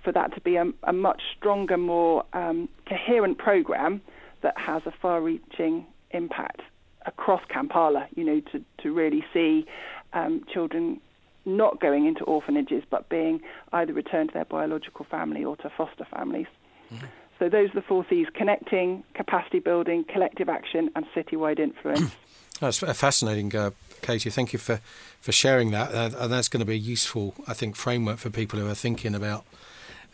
for 0.02 0.12
that 0.12 0.34
to 0.34 0.40
be 0.40 0.56
a, 0.56 0.66
a 0.84 0.92
much 0.92 1.22
stronger, 1.36 1.76
more 1.76 2.24
um, 2.32 2.68
coherent 2.86 3.38
program 3.38 4.00
that 4.42 4.56
has 4.58 4.82
a 4.86 4.92
far 4.92 5.20
reaching 5.20 5.86
impact 6.10 6.60
across 7.06 7.42
Kampala, 7.48 8.06
you 8.14 8.24
know, 8.24 8.40
to, 8.52 8.64
to 8.82 8.92
really 8.92 9.24
see 9.32 9.66
um, 10.12 10.44
children 10.52 11.00
not 11.46 11.80
going 11.80 12.06
into 12.06 12.24
orphanages 12.24 12.82
but 12.88 13.08
being 13.08 13.40
either 13.72 13.92
returned 13.92 14.30
to 14.30 14.34
their 14.34 14.44
biological 14.46 15.04
family 15.04 15.44
or 15.44 15.56
to 15.56 15.70
foster 15.76 16.06
families. 16.06 16.46
Mm-hmm. 16.92 17.06
So 17.38 17.48
those 17.48 17.70
are 17.70 17.74
the 17.74 17.82
four 17.82 18.06
C's 18.08 18.28
connecting, 18.32 19.04
capacity 19.14 19.58
building, 19.58 20.04
collective 20.04 20.48
action, 20.48 20.90
and 20.94 21.04
citywide 21.14 21.58
influence. 21.58 22.14
That's 22.60 22.78
fascinating, 22.78 23.54
uh, 23.54 23.72
Katy. 24.00 24.30
Thank 24.30 24.52
you 24.52 24.58
for, 24.58 24.80
for 25.20 25.32
sharing 25.32 25.72
that. 25.72 25.92
Uh, 25.92 26.10
and 26.20 26.32
that's 26.32 26.48
going 26.48 26.60
to 26.60 26.64
be 26.64 26.74
a 26.74 26.78
useful, 26.78 27.34
I 27.48 27.52
think, 27.52 27.74
framework 27.74 28.18
for 28.18 28.30
people 28.30 28.60
who 28.60 28.68
are 28.68 28.76
thinking 28.76 29.12
about 29.12 29.44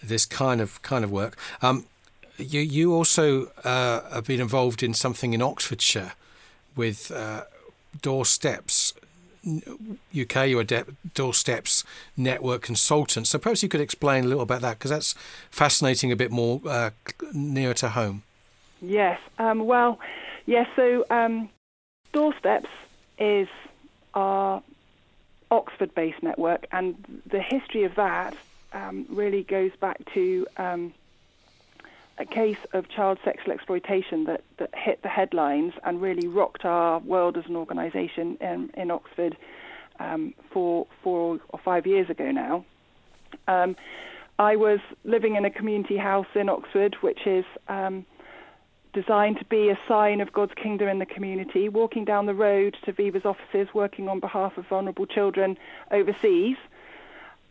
this 0.02 0.24
kind 0.24 0.62
of 0.62 0.80
kind 0.80 1.04
of 1.04 1.10
work. 1.10 1.36
Um, 1.60 1.84
you 2.38 2.60
you 2.60 2.94
also 2.94 3.52
uh, 3.62 4.10
have 4.10 4.26
been 4.26 4.40
involved 4.40 4.82
in 4.82 4.94
something 4.94 5.34
in 5.34 5.42
Oxfordshire 5.42 6.12
with 6.76 7.10
uh, 7.10 7.44
doorsteps 8.02 8.94
UK, 9.44 10.48
you're 10.48 10.60
a 10.60 10.84
Doorsteps 11.14 11.84
network 12.16 12.62
consultant. 12.62 13.26
So 13.26 13.38
perhaps 13.38 13.62
you 13.62 13.68
could 13.68 13.80
explain 13.80 14.24
a 14.24 14.28
little 14.28 14.42
about 14.42 14.60
that 14.62 14.78
because 14.78 14.90
that's 14.90 15.14
fascinating, 15.50 16.12
a 16.12 16.16
bit 16.16 16.30
more 16.30 16.60
uh, 16.66 16.90
nearer 17.32 17.74
to 17.74 17.90
home. 17.90 18.22
Yes. 18.82 19.20
Um, 19.38 19.66
well, 19.66 19.98
yes. 20.46 20.66
So 20.76 21.04
um, 21.10 21.48
Doorsteps 22.12 22.68
is 23.18 23.48
our 24.14 24.62
Oxford-based 25.50 26.22
network, 26.22 26.66
and 26.72 27.22
the 27.26 27.40
history 27.40 27.84
of 27.84 27.94
that 27.96 28.36
um, 28.72 29.06
really 29.08 29.42
goes 29.42 29.72
back 29.80 29.98
to 30.14 30.46
um, 30.58 30.92
a 32.20 32.26
case 32.26 32.58
of 32.72 32.88
child 32.88 33.18
sexual 33.24 33.52
exploitation 33.52 34.24
that, 34.24 34.44
that 34.58 34.70
hit 34.74 35.02
the 35.02 35.08
headlines 35.08 35.72
and 35.84 36.00
really 36.02 36.28
rocked 36.28 36.64
our 36.64 36.98
world 37.00 37.36
as 37.36 37.46
an 37.46 37.56
organisation 37.56 38.36
in, 38.40 38.70
in 38.74 38.90
Oxford 38.90 39.36
um, 39.98 40.34
four, 40.52 40.86
four 41.02 41.40
or 41.48 41.60
five 41.64 41.86
years 41.86 42.10
ago 42.10 42.30
now. 42.30 42.64
Um, 43.48 43.76
I 44.38 44.56
was 44.56 44.80
living 45.04 45.36
in 45.36 45.44
a 45.44 45.50
community 45.50 45.96
house 45.96 46.26
in 46.34 46.48
Oxford, 46.48 46.96
which 47.00 47.26
is 47.26 47.44
um, 47.68 48.06
designed 48.92 49.38
to 49.38 49.44
be 49.44 49.68
a 49.68 49.78
sign 49.86 50.20
of 50.20 50.32
God's 50.32 50.54
kingdom 50.54 50.88
in 50.88 50.98
the 50.98 51.06
community, 51.06 51.68
walking 51.68 52.04
down 52.04 52.26
the 52.26 52.34
road 52.34 52.76
to 52.84 52.92
Viva's 52.92 53.24
offices, 53.24 53.68
working 53.74 54.08
on 54.08 54.20
behalf 54.20 54.56
of 54.56 54.66
vulnerable 54.66 55.06
children 55.06 55.56
overseas. 55.90 56.56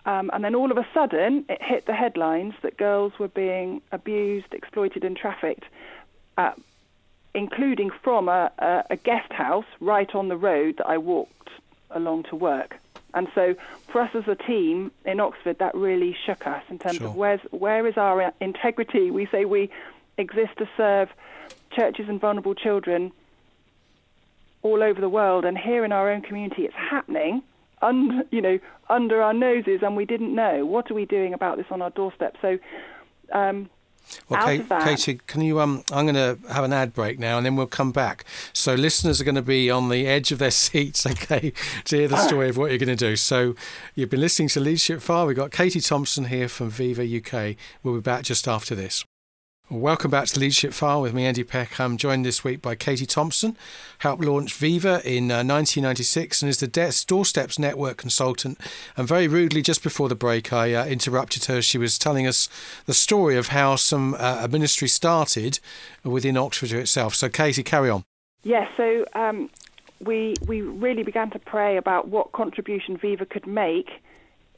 Um, 0.09 0.31
and 0.33 0.43
then 0.43 0.55
all 0.55 0.71
of 0.71 0.77
a 0.79 0.87
sudden, 0.91 1.45
it 1.49 1.61
hit 1.61 1.85
the 1.85 1.93
headlines 1.93 2.55
that 2.63 2.77
girls 2.77 3.13
were 3.19 3.27
being 3.27 3.79
abused, 3.91 4.51
exploited, 4.55 5.03
and 5.03 5.15
trafficked, 5.15 5.65
uh, 6.35 6.53
including 7.35 7.91
from 8.01 8.27
a, 8.27 8.51
a, 8.57 8.85
a 8.89 8.95
guest 8.95 9.31
house 9.31 9.67
right 9.79 10.15
on 10.15 10.27
the 10.27 10.35
road 10.35 10.77
that 10.79 10.87
I 10.87 10.97
walked 10.97 11.51
along 11.91 12.23
to 12.31 12.35
work. 12.35 12.77
And 13.13 13.27
so, 13.35 13.55
for 13.89 14.01
us 14.01 14.09
as 14.15 14.27
a 14.27 14.33
team 14.33 14.91
in 15.05 15.19
Oxford, 15.19 15.59
that 15.59 15.75
really 15.75 16.17
shook 16.25 16.47
us 16.47 16.63
in 16.69 16.79
terms 16.79 16.97
sure. 16.97 17.09
of 17.09 17.15
where's, 17.15 17.41
where 17.51 17.85
is 17.85 17.95
our 17.95 18.33
integrity. 18.41 19.11
We 19.11 19.27
say 19.27 19.45
we 19.45 19.69
exist 20.17 20.57
to 20.57 20.67
serve 20.75 21.09
churches 21.69 22.09
and 22.09 22.19
vulnerable 22.19 22.55
children 22.55 23.11
all 24.63 24.81
over 24.81 24.99
the 24.99 25.09
world, 25.09 25.45
and 25.45 25.55
here 25.55 25.85
in 25.85 25.91
our 25.91 26.09
own 26.09 26.21
community, 26.21 26.65
it's 26.65 26.73
happening 26.73 27.43
under, 27.81 28.23
you 28.31 28.41
know, 28.41 28.59
under 28.89 29.21
our 29.21 29.33
noses, 29.33 29.81
and 29.81 29.95
we 29.95 30.05
didn't 30.05 30.33
know. 30.33 30.65
What 30.65 30.89
are 30.91 30.93
we 30.93 31.05
doing 31.05 31.33
about 31.33 31.57
this 31.57 31.67
on 31.71 31.81
our 31.81 31.91
doorstep? 31.91 32.35
So. 32.41 32.57
Um, 33.31 33.69
well, 34.27 34.43
Kate, 34.43 34.67
Katy, 34.67 35.19
can 35.27 35.41
you? 35.41 35.59
Um, 35.59 35.83
I'm 35.91 36.05
going 36.05 36.15
to 36.15 36.37
have 36.51 36.63
an 36.63 36.73
ad 36.73 36.93
break 36.93 37.19
now, 37.19 37.37
and 37.37 37.45
then 37.45 37.55
we'll 37.55 37.67
come 37.67 37.91
back. 37.91 38.25
So 38.53 38.73
listeners 38.73 39.21
are 39.21 39.23
going 39.23 39.35
to 39.35 39.41
be 39.41 39.69
on 39.69 39.89
the 39.89 40.07
edge 40.07 40.31
of 40.31 40.39
their 40.39 40.51
seats, 40.65 41.05
okay, 41.05 41.53
to 41.85 41.95
hear 41.95 42.07
the 42.07 42.17
story 42.17 42.49
of 42.49 42.57
what 42.57 42.71
you're 42.71 42.79
going 42.79 42.89
to 42.89 42.95
do. 42.95 43.15
So 43.15 43.55
you've 43.95 44.09
been 44.09 44.21
listening 44.21 44.49
to 44.49 44.59
Leadership 44.59 45.01
File. 45.01 45.27
We've 45.27 45.35
got 45.35 45.51
Katy 45.51 45.81
Thompson 45.81 46.25
here 46.25 46.49
from 46.49 46.69
Viva 46.69 47.03
UK. 47.03 47.55
We'll 47.83 47.95
be 47.95 48.01
back 48.01 48.23
just 48.23 48.47
after 48.47 48.73
this. 48.73 49.05
Welcome 49.71 50.09
back 50.09 50.25
to 50.29 50.39
Leadership 50.39 50.73
File 50.73 50.99
with 50.99 51.13
me, 51.13 51.27
Andy 51.27 51.43
Peck. 51.43 51.79
I'm 51.79 51.95
joined 51.95 52.25
this 52.25 52.43
week 52.43 52.59
by 52.59 52.73
Katy 52.73 53.05
Thompson, 53.05 53.55
helped 53.99 54.23
launch 54.23 54.55
Viva 54.55 54.99
in 55.05 55.29
uh, 55.29 55.45
1996 55.45 56.41
and 56.41 56.49
is 56.49 56.59
the 56.59 56.65
De- 56.65 56.91
Doorsteps 57.05 57.59
Network 57.59 57.97
consultant. 57.97 58.59
And 58.97 59.07
very 59.07 59.27
rudely, 59.27 59.61
just 59.61 59.83
before 59.83 60.09
the 60.09 60.15
break, 60.15 60.51
I 60.51 60.73
uh, 60.73 60.87
interrupted 60.87 61.45
her. 61.45 61.61
She 61.61 61.77
was 61.77 61.99
telling 61.99 62.25
us 62.25 62.49
the 62.87 62.95
story 62.95 63.37
of 63.37 63.49
how 63.49 63.75
some 63.75 64.15
uh, 64.15 64.41
a 64.41 64.47
ministry 64.47 64.87
started 64.87 65.59
within 66.03 66.35
Oxfordshire 66.35 66.79
itself. 66.79 67.13
So, 67.13 67.29
Katy, 67.29 67.61
carry 67.61 67.91
on. 67.91 68.03
Yes, 68.41 68.71
so 68.75 69.05
um, 69.13 69.51
we, 70.03 70.33
we 70.47 70.61
really 70.61 71.03
began 71.03 71.29
to 71.29 71.37
pray 71.37 71.77
about 71.77 72.07
what 72.07 72.31
contribution 72.31 72.97
Viva 72.97 73.27
could 73.27 73.45
make 73.45 73.91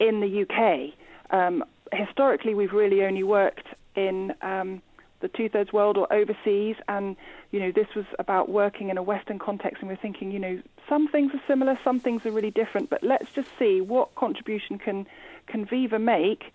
in 0.00 0.20
the 0.20 0.46
UK. 0.48 0.94
Um, 1.38 1.64
historically, 1.92 2.54
we've 2.54 2.72
really 2.72 3.04
only 3.04 3.24
worked 3.24 3.66
in 3.94 4.32
um, 4.40 4.80
the 5.22 5.28
two 5.28 5.48
thirds 5.48 5.72
world 5.72 5.96
or 5.96 6.12
overseas. 6.12 6.76
And, 6.88 7.16
you 7.50 7.60
know, 7.60 7.72
this 7.72 7.88
was 7.96 8.04
about 8.18 8.50
working 8.50 8.90
in 8.90 8.98
a 8.98 9.02
Western 9.02 9.38
context. 9.38 9.80
And 9.80 9.88
we're 9.88 9.96
thinking, 9.96 10.30
you 10.30 10.38
know, 10.38 10.60
some 10.88 11.08
things 11.08 11.32
are 11.32 11.40
similar, 11.46 11.78
some 11.82 11.98
things 12.00 12.26
are 12.26 12.30
really 12.30 12.50
different, 12.50 12.90
but 12.90 13.02
let's 13.02 13.30
just 13.32 13.48
see 13.58 13.80
what 13.80 14.14
contribution 14.14 14.78
can, 14.78 15.06
can 15.46 15.64
Viva 15.64 15.98
make 15.98 16.52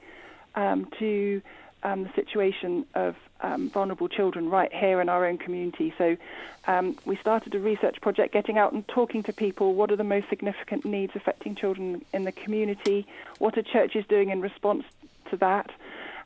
um, 0.54 0.88
to 1.00 1.42
um, 1.84 2.04
the 2.04 2.14
situation 2.14 2.86
of 2.94 3.16
um, 3.42 3.70
vulnerable 3.70 4.08
children 4.08 4.50
right 4.50 4.74
here 4.74 5.00
in 5.00 5.10
our 5.10 5.26
own 5.26 5.38
community. 5.38 5.94
So 5.98 6.18
um, 6.66 6.98
we 7.06 7.16
started 7.18 7.54
a 7.56 7.60
research 7.60 8.02
project 8.02 8.34
getting 8.34 8.58
out 8.58 8.74
and 8.74 8.88
talking 8.88 9.24
to 9.24 9.34
people. 9.34 9.76
What 9.76 9.92
are 9.92 9.96
the 9.96 10.04
most 10.04 10.28
significant 10.30 10.86
needs 10.86 11.14
affecting 11.16 11.56
children 11.56 12.04
in 12.14 12.24
the 12.24 12.32
community? 12.32 13.08
What 13.38 13.58
are 13.58 13.62
churches 13.62 14.06
doing 14.08 14.30
in 14.30 14.42
response 14.42 14.84
to 15.30 15.38
that? 15.38 15.70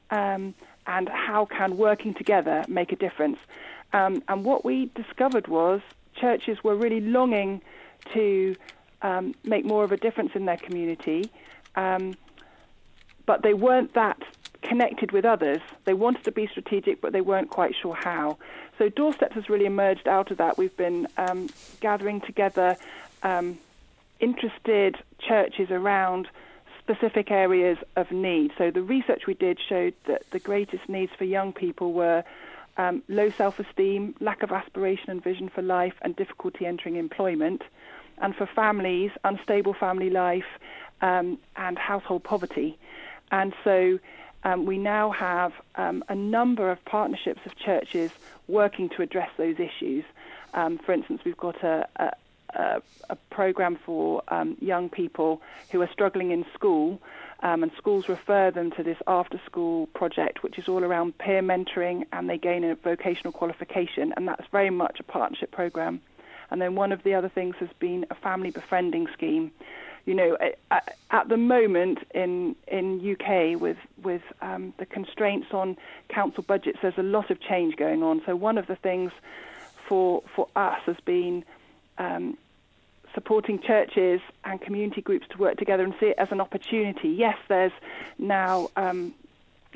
Um, 0.10 0.55
and 0.88 1.09
how 1.09 1.45
can 1.45 1.77
working 1.77 2.13
together 2.13 2.65
make 2.67 2.91
a 2.91 2.95
difference. 2.95 3.38
Um, 3.93 4.23
and 4.27 4.43
what 4.45 4.63
we 4.63 4.89
discovered 4.95 5.47
was 5.47 5.81
churches 6.15 6.63
were 6.63 6.75
really 6.75 7.01
longing 7.01 7.61
to 8.13 8.55
um, 9.01 9.35
make 9.43 9.65
more 9.65 9.83
of 9.83 9.91
a 9.91 9.97
difference 9.97 10.31
in 10.35 10.45
their 10.45 10.57
community, 10.57 11.31
um, 11.75 12.15
but 13.25 13.41
they 13.43 13.53
weren't 13.53 13.93
that 13.93 14.21
connected 14.61 15.11
with 15.11 15.25
others. 15.25 15.61
They 15.85 15.93
wanted 15.93 16.23
to 16.25 16.31
be 16.31 16.47
strategic, 16.47 17.01
but 17.01 17.13
they 17.13 17.21
weren't 17.21 17.50
quite 17.50 17.73
sure 17.81 17.95
how. 17.95 18.38
So 18.77 18.89
Doorsteps 18.89 19.35
has 19.35 19.50
really 19.50 19.65
emerged 19.65 20.07
out 20.07 20.31
of 20.31 20.38
that. 20.38 20.57
We've 20.57 20.75
been 20.77 21.07
um, 21.17 21.50
gathering 21.79 22.21
together 22.21 22.77
um, 23.23 23.57
interested 24.19 24.97
churches 25.19 25.69
around 25.71 26.27
specific 26.91 27.31
areas 27.31 27.77
of 27.95 28.12
need. 28.12 28.51
So 28.57 28.71
the 28.71 28.81
research 28.81 29.24
we 29.27 29.33
did 29.33 29.60
showed 29.67 29.93
that 30.07 30.29
the 30.31 30.39
greatest 30.39 30.88
needs 30.89 31.12
for 31.17 31.24
young 31.24 31.53
people 31.53 31.93
were 31.93 32.24
um, 32.77 33.03
low 33.07 33.29
self-esteem, 33.29 34.15
lack 34.19 34.43
of 34.43 34.51
aspiration 34.51 35.10
and 35.10 35.24
vision 35.24 35.50
for 35.50 35.62
life, 35.62 35.93
and 36.01 36.15
difficulty 36.15 36.65
entering 36.65 36.95
employment. 36.95 37.63
And 38.17 38.36
for 38.36 38.45
families, 38.45 39.12
unstable 39.24 39.74
family 39.74 40.10
life 40.10 40.45
um, 41.01 41.38
and 41.55 41.77
household 41.77 42.24
poverty. 42.24 42.77
And 43.31 43.53
so 43.63 44.00
um, 44.43 44.65
we 44.65 44.77
now 44.77 45.12
have 45.12 45.53
um, 45.75 46.03
a 46.10 46.15
number 46.15 46.71
of 46.71 46.83
partnerships 46.86 47.41
of 47.45 47.57
churches 47.57 48.12
working 48.48 48.89
to 48.89 49.01
address 49.01 49.29
those 49.38 49.57
issues. 49.60 50.03
Um, 50.53 50.77
for 50.77 50.91
instance, 50.91 51.21
we've 51.24 51.38
got 51.38 51.63
a, 51.63 51.88
a, 51.95 52.12
a, 52.55 52.81
program 53.29 53.77
for 53.86 54.24
um, 54.29 54.55
young 54.62 54.89
people 54.89 55.41
who 55.72 55.81
are 55.81 55.89
struggling 55.91 56.31
in 56.31 56.46
school, 56.53 57.01
um, 57.43 57.63
and 57.63 57.72
schools 57.77 58.08
refer 58.08 58.51
them 58.51 58.72
to 58.72 58.84
this 58.84 58.98
after 59.08 59.39
school 59.46 59.88
project, 59.88 60.43
which 60.43 60.58
is 60.60 60.67
all 60.67 60.84
around 60.84 61.17
peer 61.17 61.41
mentoring, 61.41 62.05
and 62.13 62.29
they 62.29 62.38
gain 62.38 62.63
a 62.63 62.75
vocational 62.75 63.34
qualification, 63.34 64.13
and 64.15 64.27
that's 64.27 64.48
very 64.51 64.70
much 64.70 65.00
a 65.00 65.03
partnership 65.03 65.51
program. 65.51 66.01
And 66.51 66.62
then 66.62 66.75
one 66.75 66.91
of 66.91 67.03
the 67.03 67.13
other 67.13 67.29
things 67.29 67.55
has 67.60 67.70
been 67.79 68.05
a 68.10 68.15
family 68.15 68.51
befriending 68.51 69.08
scheme. 69.13 69.51
You 70.05 70.15
know, 70.15 70.38
at, 70.70 70.98
at 71.12 71.29
the 71.29 71.38
moment 71.38 72.00
in 72.13 72.55
in 72.67 73.00
UK 73.00 73.60
with 73.60 73.77
with 74.03 74.24
um, 74.41 74.74
the 74.77 74.86
constraints 74.86 75.48
on 75.53 75.77
council 76.10 76.43
budgets, 76.43 76.79
there's 76.81 76.98
a 76.98 77.03
lot 77.03 77.31
of 77.31 77.39
change 77.39 77.75
going 77.77 78.03
on. 78.03 78.22
So 78.25 78.36
one 78.36 78.58
of 78.58 78.67
the 78.67 78.75
things 78.75 79.12
for 79.88 80.24
for 80.36 80.48
us 80.55 80.81
has 80.86 80.98
been 81.05 81.46
um, 81.98 82.38
supporting 83.13 83.60
churches 83.60 84.22
and 84.44 84.62
community 84.62 85.01
groups 85.01 85.27
to 85.30 85.38
work 85.38 85.58
together 85.58 85.84
and 85.84 85.94
see 86.00 86.08
it 86.08 86.15
as 86.18 86.32
an 86.32 86.41
opportunity. 86.41 87.10
Yes, 87.10 87.38
there's 87.48 87.72
now 88.18 88.70
um, 88.75 89.13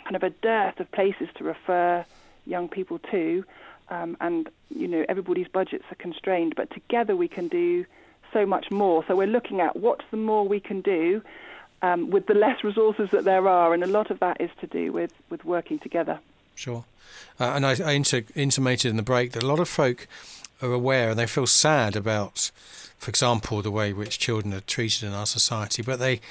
kind 0.03 0.15
of 0.15 0.23
a 0.23 0.29
dearth 0.29 0.79
of 0.79 0.91
places 0.91 1.27
to 1.35 1.43
refer 1.43 2.05
young 2.45 2.69
people 2.69 2.99
to, 3.11 3.43
um, 3.89 4.17
and 4.21 4.49
you 4.69 4.87
know 4.87 5.05
everybody's 5.09 5.47
budgets 5.47 5.85
are 5.91 5.95
constrained, 5.95 6.55
but 6.55 6.69
together 6.71 7.15
we 7.15 7.27
can 7.27 7.47
do 7.47 7.85
so 8.33 8.45
much 8.45 8.71
more. 8.71 9.03
So 9.07 9.15
we're 9.15 9.27
looking 9.27 9.61
at 9.61 9.75
what's 9.75 10.05
the 10.11 10.17
more 10.17 10.47
we 10.47 10.59
can 10.59 10.81
do 10.81 11.21
um, 11.81 12.09
with 12.09 12.27
the 12.27 12.33
less 12.33 12.63
resources 12.63 13.09
that 13.11 13.23
there 13.23 13.47
are, 13.47 13.73
and 13.73 13.83
a 13.83 13.87
lot 13.87 14.11
of 14.11 14.19
that 14.19 14.39
is 14.39 14.49
to 14.61 14.67
do 14.67 14.91
with 14.91 15.13
with 15.29 15.43
working 15.45 15.79
together. 15.79 16.19
Sure, 16.55 16.85
uh, 17.39 17.51
and 17.55 17.65
I, 17.65 17.75
I 17.83 17.91
inter- 17.91 18.23
intimated 18.35 18.89
in 18.89 18.97
the 18.97 19.03
break 19.03 19.33
that 19.33 19.43
a 19.43 19.47
lot 19.47 19.59
of 19.59 19.67
folk 19.67 20.07
are 20.65 20.73
aware 20.73 21.09
and 21.09 21.19
they 21.19 21.27
feel 21.27 21.47
sad 21.47 21.95
about, 21.95 22.51
for 22.97 23.09
example, 23.09 23.61
the 23.61 23.71
way 23.71 23.93
which 23.93 24.19
children 24.19 24.53
are 24.53 24.61
treated 24.61 25.03
in 25.03 25.13
our 25.13 25.25
society. 25.25 25.81
But 25.81 25.99
they, 25.99 26.21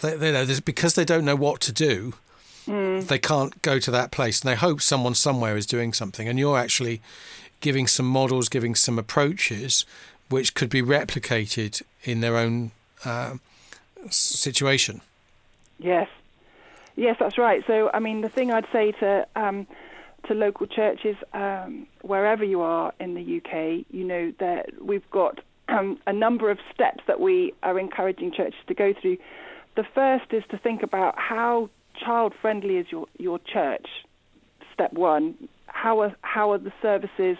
they, 0.00 0.16
they 0.16 0.32
know 0.32 0.44
there's 0.44 0.60
because 0.60 0.94
they 0.94 1.04
don't 1.04 1.24
know 1.24 1.36
what 1.36 1.60
to 1.62 1.72
do, 1.72 2.14
mm. 2.66 3.06
they 3.06 3.18
can't 3.18 3.60
go 3.62 3.78
to 3.78 3.90
that 3.90 4.10
place, 4.10 4.40
and 4.40 4.48
they 4.50 4.56
hope 4.56 4.80
someone 4.80 5.14
somewhere 5.14 5.56
is 5.56 5.66
doing 5.66 5.92
something. 5.92 6.28
And 6.28 6.38
you're 6.38 6.58
actually 6.58 7.00
giving 7.60 7.86
some 7.86 8.06
models, 8.06 8.48
giving 8.48 8.74
some 8.74 8.98
approaches 8.98 9.84
which 10.28 10.54
could 10.54 10.70
be 10.70 10.82
replicated 10.82 11.82
in 12.04 12.20
their 12.20 12.36
own 12.36 12.72
uh, 13.04 13.34
situation. 14.10 15.00
Yes, 15.78 16.08
yes, 16.96 17.16
that's 17.18 17.38
right. 17.38 17.62
So, 17.66 17.90
I 17.92 18.00
mean, 18.00 18.22
the 18.22 18.28
thing 18.28 18.50
I'd 18.50 18.66
say 18.72 18.92
to 18.92 19.26
um, 19.36 19.66
to 20.28 20.34
local 20.34 20.66
churches 20.66 21.16
um, 21.32 21.86
wherever 22.02 22.44
you 22.44 22.60
are 22.60 22.92
in 23.00 23.14
the 23.14 23.36
UK. 23.38 23.86
You 23.90 24.04
know 24.04 24.32
that 24.38 24.82
we've 24.82 25.08
got 25.10 25.40
um, 25.68 25.98
a 26.06 26.12
number 26.12 26.50
of 26.50 26.58
steps 26.72 27.02
that 27.06 27.20
we 27.20 27.54
are 27.62 27.78
encouraging 27.78 28.32
churches 28.32 28.60
to 28.68 28.74
go 28.74 28.92
through. 29.00 29.18
The 29.76 29.84
first 29.94 30.32
is 30.32 30.42
to 30.50 30.58
think 30.58 30.82
about 30.82 31.18
how 31.18 31.70
child 32.04 32.34
friendly 32.40 32.76
is 32.76 32.86
your 32.90 33.06
your 33.18 33.38
church. 33.38 33.86
Step 34.72 34.92
one: 34.92 35.48
how 35.66 36.00
are 36.00 36.14
how 36.22 36.52
are 36.52 36.58
the 36.58 36.72
services 36.82 37.36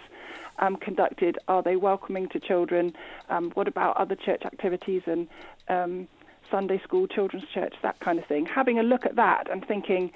um, 0.59 0.75
conducted? 0.75 1.37
Are 1.47 1.63
they 1.63 1.75
welcoming 1.75 2.29
to 2.29 2.39
children? 2.39 2.93
Um, 3.29 3.51
what 3.51 3.67
about 3.67 3.97
other 3.97 4.15
church 4.15 4.43
activities 4.45 5.03
and 5.05 5.27
um, 5.67 6.07
Sunday 6.51 6.81
school, 6.83 7.07
children's 7.07 7.47
church, 7.53 7.73
that 7.83 7.99
kind 7.99 8.19
of 8.19 8.25
thing? 8.25 8.45
Having 8.45 8.79
a 8.79 8.83
look 8.83 9.05
at 9.05 9.15
that 9.15 9.49
and 9.51 9.65
thinking, 9.65 10.11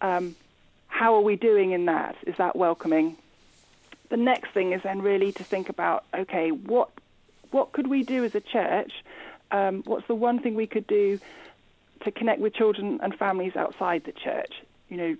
um, 0.00 0.36
how 0.98 1.14
are 1.14 1.20
we 1.20 1.36
doing 1.36 1.70
in 1.70 1.84
that? 1.84 2.16
Is 2.26 2.34
that 2.38 2.56
welcoming? 2.56 3.16
The 4.08 4.16
next 4.16 4.50
thing 4.52 4.72
is 4.72 4.82
then 4.82 5.00
really 5.00 5.30
to 5.30 5.44
think 5.44 5.68
about 5.68 6.04
okay, 6.12 6.50
what 6.50 6.90
what 7.52 7.70
could 7.70 7.86
we 7.86 8.02
do 8.02 8.24
as 8.24 8.34
a 8.34 8.40
church? 8.40 8.92
Um, 9.52 9.84
what's 9.84 10.08
the 10.08 10.16
one 10.16 10.40
thing 10.40 10.56
we 10.56 10.66
could 10.66 10.88
do 10.88 11.20
to 12.02 12.10
connect 12.10 12.40
with 12.40 12.52
children 12.52 12.98
and 13.00 13.14
families 13.14 13.54
outside 13.54 14.02
the 14.06 14.12
church? 14.12 14.54
You 14.88 14.96
know, 14.96 15.16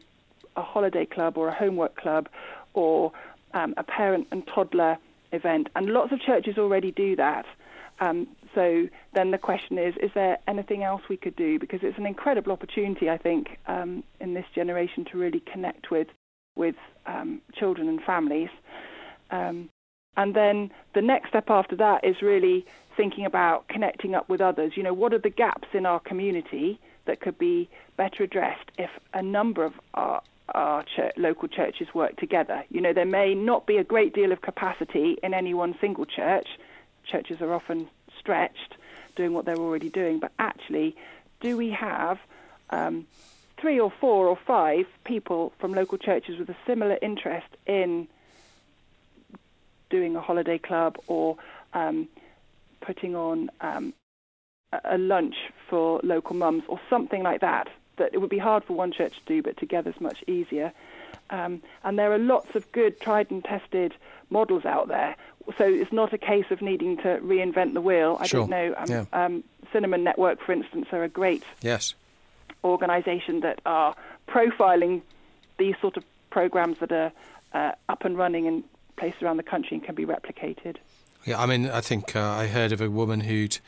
a 0.57 0.63
holiday 0.63 1.07
club 1.07 1.39
or 1.39 1.47
a 1.47 1.55
homework 1.55 1.95
club 1.95 2.29
or 2.75 3.13
um, 3.55 3.75
a 3.77 3.85
parent 3.85 4.27
and 4.33 4.45
toddler 4.49 4.99
event. 5.31 5.69
And 5.77 5.91
lots 5.91 6.11
of 6.11 6.21
churches 6.21 6.59
already 6.59 6.91
do 6.91 7.15
that. 7.15 7.47
Um, 8.01 8.27
so 8.59 8.89
then 9.15 9.31
the 9.31 9.39
question 9.39 9.79
is, 9.79 9.95
is 10.03 10.11
there 10.17 10.37
anything 10.49 10.83
else 10.83 11.03
we 11.09 11.17
could 11.17 11.37
do? 11.37 11.61
Because 11.61 11.79
it's 11.85 11.97
an 11.97 12.07
incredible 12.07 12.51
opportunity, 12.51 13.09
I 13.09 13.17
think, 13.17 13.57
um, 13.69 14.03
in 14.19 14.35
this 14.35 14.47
generation 14.53 15.05
to 15.13 15.19
really 15.19 15.41
connect 15.41 15.93
with 15.93 16.09
with 16.57 16.75
um, 17.07 17.41
children 17.55 17.89
and 17.89 18.03
families. 18.03 18.49
Um, 19.31 19.71
and 20.17 20.35
then 20.35 20.73
the 20.93 21.03
next 21.03 21.29
step 21.29 21.51
after 21.51 21.77
that 21.77 22.05
is 22.05 22.17
really 22.21 22.67
thinking 22.97 23.25
about 23.27 23.69
connecting 23.69 24.17
up 24.17 24.29
with 24.29 24.41
others. 24.41 24.73
You 24.75 24.83
know, 24.83 24.93
what 24.93 25.15
are 25.15 25.21
the 25.21 25.31
gaps 25.31 25.69
in 25.73 25.87
our 25.87 26.01
community 26.01 26.81
that 27.05 27.21
could 27.21 27.39
be 27.39 27.71
better 27.97 28.25
addressed 28.25 28.73
if 28.77 28.91
a 29.15 29.23
number 29.23 29.65
of 29.65 29.75
our 29.95 30.21
our 30.55 30.83
church, 30.97 31.13
local 31.17 31.47
churches 31.47 31.89
work 31.95 32.17
together. 32.17 32.65
You 32.71 32.81
know, 32.81 32.95
there 32.95 33.05
may 33.05 33.35
not 33.35 33.67
be 33.67 33.77
a 33.77 33.85
great 33.85 34.15
deal 34.15 34.33
of 34.33 34.41
capacity 34.41 35.17
in 35.23 35.35
any 35.35 35.53
one 35.53 35.77
single 35.79 36.07
church. 36.07 36.49
Churches 37.05 37.43
are 37.43 37.53
often 37.53 37.89
stretched 38.29 38.75
doing 39.17 39.33
what 39.33 39.47
they're 39.47 39.57
already 39.57 39.89
doing, 39.89 40.19
but 40.19 40.31
actually, 40.39 40.95
do 41.41 41.57
we 41.57 41.71
have 41.71 42.19
um, 42.69 43.07
three 43.59 43.81
or 43.81 43.91
four 43.91 44.29
or 44.29 44.37
five 44.47 44.87
people 45.05 45.53
from 45.59 45.73
local 45.73 45.97
churches 45.97 46.39
with 46.39 46.51
a 46.51 46.57
similar 46.67 46.99
interest 47.01 47.49
in 47.67 48.07
doing 49.89 50.15
a 50.15 50.21
holiday 50.21 50.59
club 50.59 50.99
or 51.07 51.39
um, 51.73 52.07
putting 52.83 53.17
on 53.17 53.51
um, 53.63 53.95
a 54.85 54.99
lunch 54.99 55.37
for 55.71 56.01
local 56.05 56.37
mums 56.37 56.63
or 56.69 56.79
something 56.91 57.23
like 57.23 57.41
that? 57.41 57.69
That 57.97 58.11
it 58.13 58.19
would 58.19 58.31
be 58.31 58.39
hard 58.39 58.63
for 58.63 58.75
one 58.75 58.93
church 58.93 59.15
to 59.15 59.25
do, 59.27 59.43
but 59.43 59.57
together 59.57 59.91
is 59.91 60.01
much 60.03 60.23
easier. 60.27 60.73
Um, 61.31 61.63
and 61.85 61.99
there 61.99 62.13
are 62.13 62.19
lots 62.19 62.55
of 62.55 62.71
good, 62.73 63.01
tried 63.01 63.31
and 63.31 63.45
tested 63.45 63.95
models 64.31 64.65
out 64.65 64.89
there 64.89 65.17
so 65.57 65.65
it's 65.65 65.93
not 65.93 66.13
a 66.13 66.19
case 66.19 66.47
of 66.51 66.61
needing 66.61 66.97
to 66.99 67.19
reinvent 67.23 67.75
the 67.75 67.81
wheel. 67.81 68.19
I 68.21 68.27
sure. 68.27 68.41
don't 68.41 68.51
know. 68.51 68.75
Um, 68.77 68.87
yeah. 68.89 69.05
um, 69.13 69.45
Cinnamon 69.73 70.05
Network, 70.05 70.41
for 70.41 70.53
instance, 70.53 70.89
are 70.93 71.03
a 71.03 71.09
great 71.09 71.43
yes. 71.63 71.95
organisation 72.65 73.41
that 73.41 73.61
are 73.65 73.95
profiling 74.27 75.03
these 75.59 75.75
sort 75.81 75.97
of 75.97 76.05
programs 76.31 76.79
that 76.79 76.93
are 76.93 77.13
uh, 77.55 77.73
up 77.89 78.05
and 78.05 78.19
running 78.19 78.47
in 78.47 78.65
places 78.97 79.23
around 79.23 79.39
the 79.39 79.43
country 79.43 79.77
and 79.77 79.85
can 79.85 79.95
be 79.95 80.05
replicated. 80.05 80.77
Yeah, 81.25 81.41
I 81.41 81.47
mean, 81.47 81.69
I 81.69 81.81
think 81.81 82.15
uh, 82.15 82.21
I 82.21 82.47
heard 82.47 82.73
of 82.73 82.81
a 82.81 82.91
woman 82.91 83.21
who'd 83.21 83.59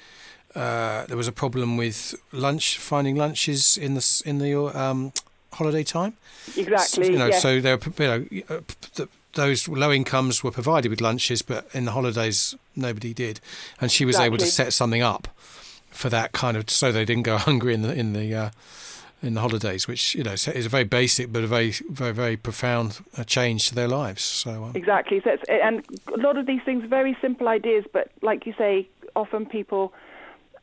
uh, 0.55 1.07
there 1.07 1.17
was 1.17 1.29
a 1.29 1.33
problem 1.33 1.77
with 1.77 2.15
lunch, 2.33 2.79
finding 2.79 3.17
lunches 3.17 3.77
in 3.77 3.95
the 3.95 4.23
in 4.25 4.39
the 4.39 4.57
um, 4.79 5.13
holiday 5.53 5.83
time. 5.83 6.15
Exactly. 6.57 7.05
So, 7.05 7.11
you 7.13 7.19
know, 7.19 7.27
yes. 7.27 7.43
so 7.43 7.61
there, 7.61 7.79
you 7.99 8.45
know, 8.49 8.57
uh, 8.57 8.61
the, 8.95 9.09
those 9.35 9.69
low 9.69 9.93
incomes 9.93 10.43
were 10.43 10.51
provided 10.51 10.91
with 10.91 11.01
lunches, 11.01 11.43
but 11.43 11.69
in 11.73 11.85
the 11.85 11.93
holidays 11.93 12.55
nobody 12.75 13.15
did, 13.15 13.41
and 13.81 13.91
she 13.91 14.05
was 14.05 14.17
exactly. 14.17 14.27
able 14.27 14.39
to 14.39 14.47
set 14.47 14.73
something 14.73 15.03
up 15.03 15.29
for 15.91 16.09
that 16.09 16.33
kind 16.33 16.57
of 16.57 16.71
so 16.71 16.93
they 16.93 17.05
didn't 17.05 17.25
go 17.25 17.37
hungry 17.49 17.75
in 17.75 17.83
the 17.83 17.95
in 17.95 18.13
the 18.13 18.35
uh, 18.35 18.51
in 19.23 19.35
the 19.35 19.41
holidays, 19.41 19.87
which 19.87 20.15
you 20.15 20.25
know 20.25 20.33
is 20.33 20.47
a 20.47 20.69
very 20.69 20.85
basic 20.85 21.33
but 21.33 21.45
a 21.45 21.47
very 21.47 21.73
very 21.91 22.13
very 22.13 22.37
profound 22.37 23.01
uh, 23.17 23.25
change 23.25 23.69
to 23.69 23.75
their 23.75 23.89
lives. 23.89 24.23
So 24.23 24.65
um. 24.65 24.73
exactly, 24.75 25.21
so 25.23 25.37
and 25.49 25.85
a 26.13 26.17
lot 26.19 26.37
of 26.37 26.47
these 26.47 26.63
things 26.65 26.85
very 26.89 27.17
simple 27.21 27.49
ideas, 27.49 27.85
but 27.93 28.11
like 28.23 28.47
you 28.47 28.55
say, 28.57 28.89
often 29.15 29.47
people 29.47 29.93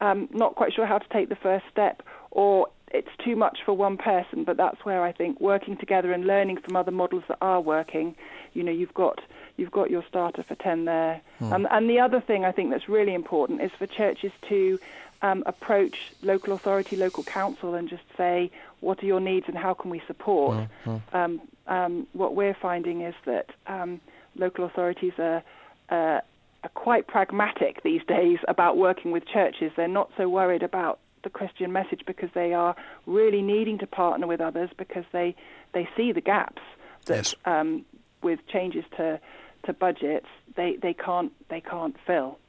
um, 0.02 0.28
not 0.32 0.56
quite 0.56 0.74
sure 0.74 0.86
how 0.86 0.98
to 0.98 1.10
take 1.10 1.30
the 1.30 1.36
first 1.36 1.66
step 1.72 2.04
or 2.32 2.68
it's 2.94 3.10
too 3.24 3.36
much 3.36 3.60
for 3.66 3.74
one 3.74 3.98
person, 3.98 4.44
but 4.44 4.58
that's 4.58 4.84
where 4.86 5.04
I 5.04 5.12
think 5.12 5.40
working 5.42 5.78
together 5.78 6.14
and 6.14 6.26
learning 6.26 6.58
from 6.58 6.76
other 6.76 6.92
models 6.92 7.24
that 7.28 7.38
are 7.42 7.62
working 7.62 8.16
you 8.58 8.64
know 8.64 8.72
you've 8.72 8.94
got 8.94 9.22
you've 9.56 9.72
got 9.72 9.90
your 9.90 10.04
starter 10.08 10.44
for 10.44 10.56
10 10.56 10.86
there. 10.86 11.22
Mm. 11.40 11.56
And, 11.56 11.68
and 11.72 11.90
the 11.90 12.00
other 12.00 12.20
thing 12.20 12.46
I 12.46 12.52
think 12.52 12.72
that's 12.72 12.90
really 12.90 13.14
important 13.14 13.62
is 13.62 13.72
for 13.72 13.88
churches 13.88 14.32
to 14.50 14.80
um, 15.24 15.44
approach 15.48 16.14
local 16.22 16.54
authority, 16.54 16.96
local 16.96 17.24
council, 17.24 17.74
and 17.74 17.90
just 17.90 18.04
say, 18.16 18.52
what 18.82 19.02
are 19.02 19.06
your 19.08 19.20
needs 19.20 19.46
and 19.48 19.58
how 19.58 19.74
can 19.74 19.90
we 19.90 20.02
support? 20.06 20.68
Mm. 20.86 21.02
Um, 21.12 21.42
um, 21.66 22.08
what 22.14 22.36
we're 22.36 22.54
finding 22.54 23.02
is 23.02 23.16
that 23.26 23.50
um, 23.66 24.00
local 24.36 24.64
authorities 24.66 25.14
are, 25.18 25.42
uh, 25.90 26.22
are 26.64 26.70
quite 26.76 27.08
pragmatic 27.08 27.82
these 27.82 28.02
days 28.08 28.38
about 28.48 28.78
working 28.78 29.12
with 29.12 29.26
churches. 29.26 29.72
They're 29.76 29.88
not 29.88 30.12
so 30.18 30.30
worried 30.30 30.62
about 30.62 31.00
Christian 31.30 31.72
message 31.72 32.02
because 32.06 32.30
they 32.34 32.54
are 32.54 32.76
really 33.06 33.42
needing 33.42 33.78
to 33.80 33.88
partner 33.88 34.28
with 34.28 34.42
others 34.42 34.70
because 34.78 35.06
they, 35.12 35.36
they 35.74 35.88
see 35.96 36.12
the 36.12 36.22
gaps 36.22 36.62
that 37.06 37.16
yes. 37.16 37.36
um, 37.46 37.86
with 38.22 38.40
changes 38.48 38.84
to 38.98 39.20
to 39.68 39.74
budgets, 39.74 40.28
they, 40.56 40.78
they 40.82 40.94
can't 40.94 41.32
they 41.50 41.62
can't 41.62 41.96
fill. 42.06 42.40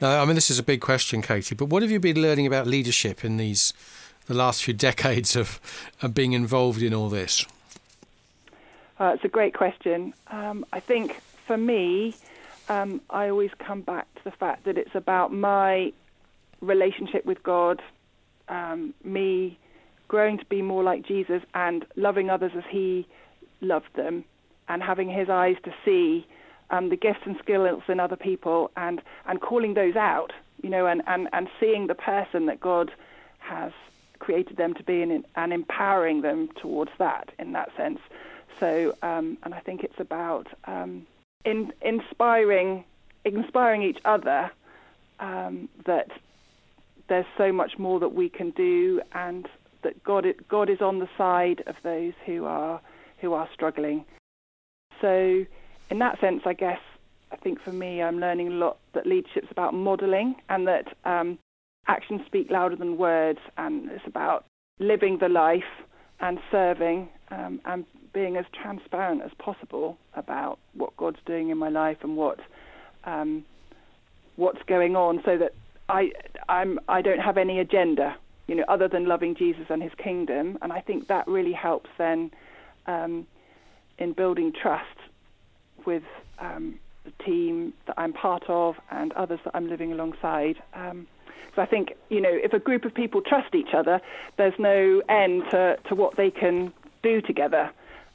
No, 0.00 0.20
I 0.20 0.24
mean 0.24 0.34
this 0.34 0.50
is 0.50 0.58
a 0.58 0.62
big 0.62 0.80
question, 0.80 1.22
Katy. 1.22 1.54
But 1.54 1.66
what 1.66 1.82
have 1.82 1.90
you 1.90 2.00
been 2.00 2.20
learning 2.20 2.46
about 2.46 2.66
leadership 2.66 3.24
in 3.24 3.36
these 3.36 3.72
the 4.26 4.34
last 4.34 4.62
few 4.62 4.74
decades 4.88 5.36
of, 5.36 5.60
of 6.02 6.14
being 6.14 6.32
involved 6.32 6.82
in 6.82 6.92
all 6.92 7.08
this? 7.08 7.46
Uh, 9.00 9.12
it's 9.14 9.24
a 9.24 9.28
great 9.28 9.54
question. 9.54 10.12
Um, 10.28 10.66
I 10.72 10.80
think 10.80 11.14
for 11.46 11.56
me, 11.56 12.14
um, 12.68 13.00
I 13.08 13.28
always 13.28 13.50
come 13.58 13.80
back 13.80 14.12
to 14.16 14.24
the 14.24 14.32
fact 14.32 14.64
that 14.64 14.76
it's 14.76 14.94
about 14.94 15.32
my 15.32 15.92
relationship 16.60 17.24
with 17.24 17.42
God, 17.44 17.80
um, 18.48 18.94
me 19.04 19.58
growing 20.08 20.38
to 20.38 20.44
be 20.46 20.62
more 20.62 20.82
like 20.82 21.02
Jesus 21.06 21.42
and 21.54 21.84
loving 21.96 22.30
others 22.30 22.52
as 22.56 22.64
He 22.70 23.06
loved 23.60 23.94
them, 23.94 24.24
and 24.68 24.82
having 24.82 25.08
His 25.10 25.28
eyes 25.28 25.56
to 25.64 25.74
see 25.84 26.26
um, 26.70 26.88
the 26.88 26.96
gifts 26.96 27.20
and 27.24 27.36
skills 27.38 27.82
in 27.88 28.00
other 28.00 28.16
people, 28.16 28.70
and 28.76 29.00
and 29.26 29.40
calling 29.40 29.74
those 29.74 29.96
out, 29.96 30.32
you 30.62 30.70
know, 30.70 30.86
and 30.86 31.02
and 31.06 31.28
and 31.32 31.48
seeing 31.60 31.86
the 31.86 31.94
person 31.94 32.46
that 32.46 32.60
God 32.60 32.90
has 33.38 33.72
created 34.18 34.56
them 34.56 34.74
to 34.74 34.82
be, 34.82 35.02
and, 35.02 35.24
and 35.36 35.52
empowering 35.52 36.22
them 36.22 36.48
towards 36.60 36.90
that 36.98 37.30
in 37.38 37.52
that 37.52 37.70
sense. 37.76 38.00
So, 38.60 38.96
um, 39.02 39.38
and 39.44 39.54
I 39.54 39.60
think 39.60 39.84
it's 39.84 40.00
about 40.00 40.48
um, 40.64 41.06
in, 41.44 41.72
inspiring 41.82 42.84
inspiring 43.24 43.82
each 43.82 43.98
other 44.04 44.50
um, 45.20 45.68
that 45.84 46.10
there's 47.08 47.26
so 47.36 47.52
much 47.52 47.78
more 47.78 48.00
that 48.00 48.14
we 48.14 48.28
can 48.28 48.50
do, 48.50 49.00
and 49.12 49.46
that 49.82 50.02
God 50.04 50.26
God 50.48 50.70
is 50.70 50.80
on 50.80 50.98
the 50.98 51.08
side 51.16 51.62
of 51.66 51.76
those 51.82 52.12
who 52.26 52.44
are 52.44 52.80
who 53.20 53.32
are 53.32 53.48
struggling. 53.52 54.04
So, 55.00 55.44
in 55.90 55.98
that 55.98 56.20
sense, 56.20 56.42
I 56.44 56.52
guess 56.52 56.80
I 57.32 57.36
think 57.36 57.60
for 57.60 57.72
me, 57.72 58.02
I'm 58.02 58.18
learning 58.18 58.48
a 58.48 58.52
lot 58.52 58.78
that 58.94 59.06
leadership's 59.06 59.50
about 59.50 59.74
modelling, 59.74 60.36
and 60.48 60.66
that 60.66 60.96
um, 61.04 61.38
actions 61.86 62.22
speak 62.26 62.50
louder 62.50 62.76
than 62.76 62.96
words, 62.96 63.40
and 63.56 63.90
it's 63.90 64.06
about 64.06 64.44
living 64.78 65.18
the 65.18 65.28
life 65.28 65.62
and 66.20 66.38
serving 66.50 67.08
um, 67.30 67.60
and 67.64 67.84
being 68.12 68.36
as 68.36 68.44
transparent 68.52 69.22
as 69.22 69.30
possible 69.38 69.96
about 70.14 70.58
what 70.74 70.96
God's 70.96 71.18
doing 71.26 71.50
in 71.50 71.58
my 71.58 71.68
life 71.68 71.98
and 72.02 72.16
what 72.16 72.38
um, 73.04 73.44
what's 74.36 74.62
going 74.66 74.96
on, 74.96 75.20
so 75.24 75.36
that 75.36 75.52
I 75.88 76.12
I'm 76.48 76.78
I 76.88 77.02
don't 77.02 77.20
have 77.20 77.36
any 77.36 77.58
agenda, 77.58 78.16
you 78.46 78.54
know, 78.54 78.64
other 78.68 78.88
than 78.88 79.06
loving 79.06 79.34
Jesus 79.34 79.66
and 79.68 79.82
His 79.82 79.92
kingdom. 79.96 80.58
And 80.62 80.72
I 80.72 80.80
think 80.80 81.08
that 81.08 81.26
really 81.26 81.52
helps 81.52 81.90
then 81.98 82.30
um, 82.86 83.26
in 83.98 84.12
building 84.12 84.52
trust 84.52 84.86
with 85.86 86.02
um, 86.38 86.78
the 87.04 87.24
team 87.24 87.72
that 87.86 87.94
I'm 87.98 88.12
part 88.12 88.44
of 88.48 88.76
and 88.90 89.12
others 89.12 89.40
that 89.44 89.54
I'm 89.54 89.68
living 89.68 89.92
alongside. 89.92 90.62
Um, 90.74 91.06
so 91.54 91.62
I 91.62 91.66
think 91.66 91.94
you 92.08 92.20
know 92.20 92.32
if 92.32 92.52
a 92.52 92.58
group 92.58 92.84
of 92.84 92.94
people 92.94 93.20
trust 93.20 93.54
each 93.54 93.74
other, 93.74 94.00
there's 94.36 94.58
no 94.58 95.02
end 95.08 95.44
to, 95.50 95.78
to 95.88 95.94
what 95.94 96.16
they 96.16 96.30
can 96.30 96.72
do 97.02 97.20
together 97.20 97.70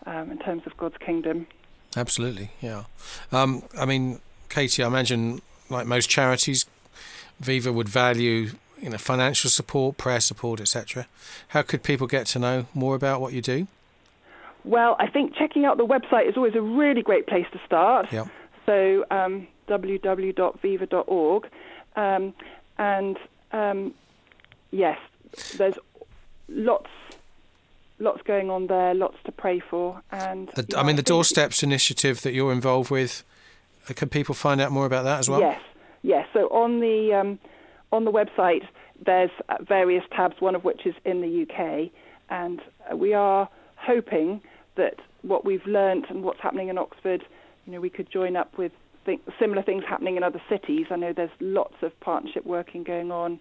um, 0.05 0.31
in 0.31 0.39
terms 0.39 0.63
of 0.65 0.77
God's 0.77 0.97
kingdom. 0.97 1.47
Absolutely, 1.95 2.51
yeah. 2.61 2.83
Um, 3.31 3.63
I 3.77 3.85
mean, 3.85 4.19
Katy, 4.49 4.83
I 4.83 4.87
imagine 4.87 5.41
like 5.69 5.85
most 5.85 6.09
charities, 6.09 6.65
Viva 7.43 7.71
would 7.71 7.89
value 7.89 8.51
you 8.83 8.89
know 8.89 8.97
financial 8.97 9.49
support, 9.49 9.97
prayer 9.97 10.19
support, 10.19 10.59
etc. 10.59 11.07
How 11.49 11.61
could 11.61 11.83
people 11.83 12.07
get 12.07 12.27
to 12.27 12.39
know 12.39 12.65
more 12.73 12.95
about 12.95 13.21
what 13.21 13.33
you 13.33 13.41
do? 13.41 13.67
Well, 14.65 14.95
I 14.99 15.07
think 15.07 15.35
checking 15.35 15.65
out 15.65 15.77
the 15.77 15.85
website 15.85 16.29
is 16.29 16.37
always 16.37 16.55
a 16.55 16.61
really 16.61 17.01
great 17.01 17.27
place 17.27 17.45
to 17.51 17.59
start. 17.65 18.11
Yep. 18.11 18.27
So 18.65 19.05
um, 19.11 19.47
www.viva.org, 19.67 21.49
um, 21.95 22.33
and 22.77 23.17
um, 23.51 23.93
yes, 24.71 24.97
there's 25.57 25.75
lots 26.47 26.89
lots 27.99 28.21
going 28.23 28.49
on 28.49 28.67
there, 28.67 28.93
lots 28.93 29.17
to 29.23 29.31
pray 29.31 29.59
for. 29.59 30.01
And 30.11 30.49
the, 30.49 30.77
I 30.77 30.83
mean, 30.83 30.97
the 30.97 31.03
Doorsteps 31.03 31.63
initiative 31.63 32.21
that 32.21 32.33
you're 32.33 32.51
involved 32.51 32.91
with. 32.91 33.23
Uh, 33.89 33.93
can 33.93 34.09
people 34.09 34.35
find 34.35 34.61
out 34.61 34.71
more 34.71 34.85
about 34.85 35.03
that 35.03 35.19
as 35.19 35.29
well? 35.29 35.39
Yes, 35.39 35.61
yes. 36.03 36.27
So 36.33 36.47
on 36.49 36.79
the 36.79 37.13
um, 37.13 37.39
on 37.91 38.05
the 38.05 38.11
website, 38.11 38.67
there's 39.03 39.31
uh, 39.49 39.57
various 39.61 40.03
tabs. 40.15 40.35
One 40.39 40.55
of 40.55 40.63
which 40.63 40.85
is 40.85 40.95
in 41.05 41.21
the 41.21 41.43
UK, 41.43 41.91
and 42.29 42.61
uh, 42.91 42.95
we 42.95 43.13
are 43.13 43.49
hoping 43.77 44.41
that 44.75 44.95
what 45.23 45.45
we've 45.45 45.65
learnt 45.65 46.05
and 46.09 46.23
what's 46.23 46.39
happening 46.39 46.69
in 46.69 46.77
Oxford, 46.77 47.23
you 47.65 47.73
know, 47.73 47.79
we 47.79 47.89
could 47.89 48.09
join 48.11 48.35
up 48.35 48.57
with 48.57 48.71
th- 49.05 49.21
similar 49.39 49.61
things 49.61 49.83
happening 49.87 50.17
in 50.17 50.23
other 50.23 50.41
cities. 50.49 50.87
I 50.89 50.95
know 50.95 51.13
there's 51.13 51.31
lots 51.39 51.75
of 51.81 51.97
partnership 51.99 52.45
working 52.45 52.83
going 52.83 53.11
on 53.11 53.39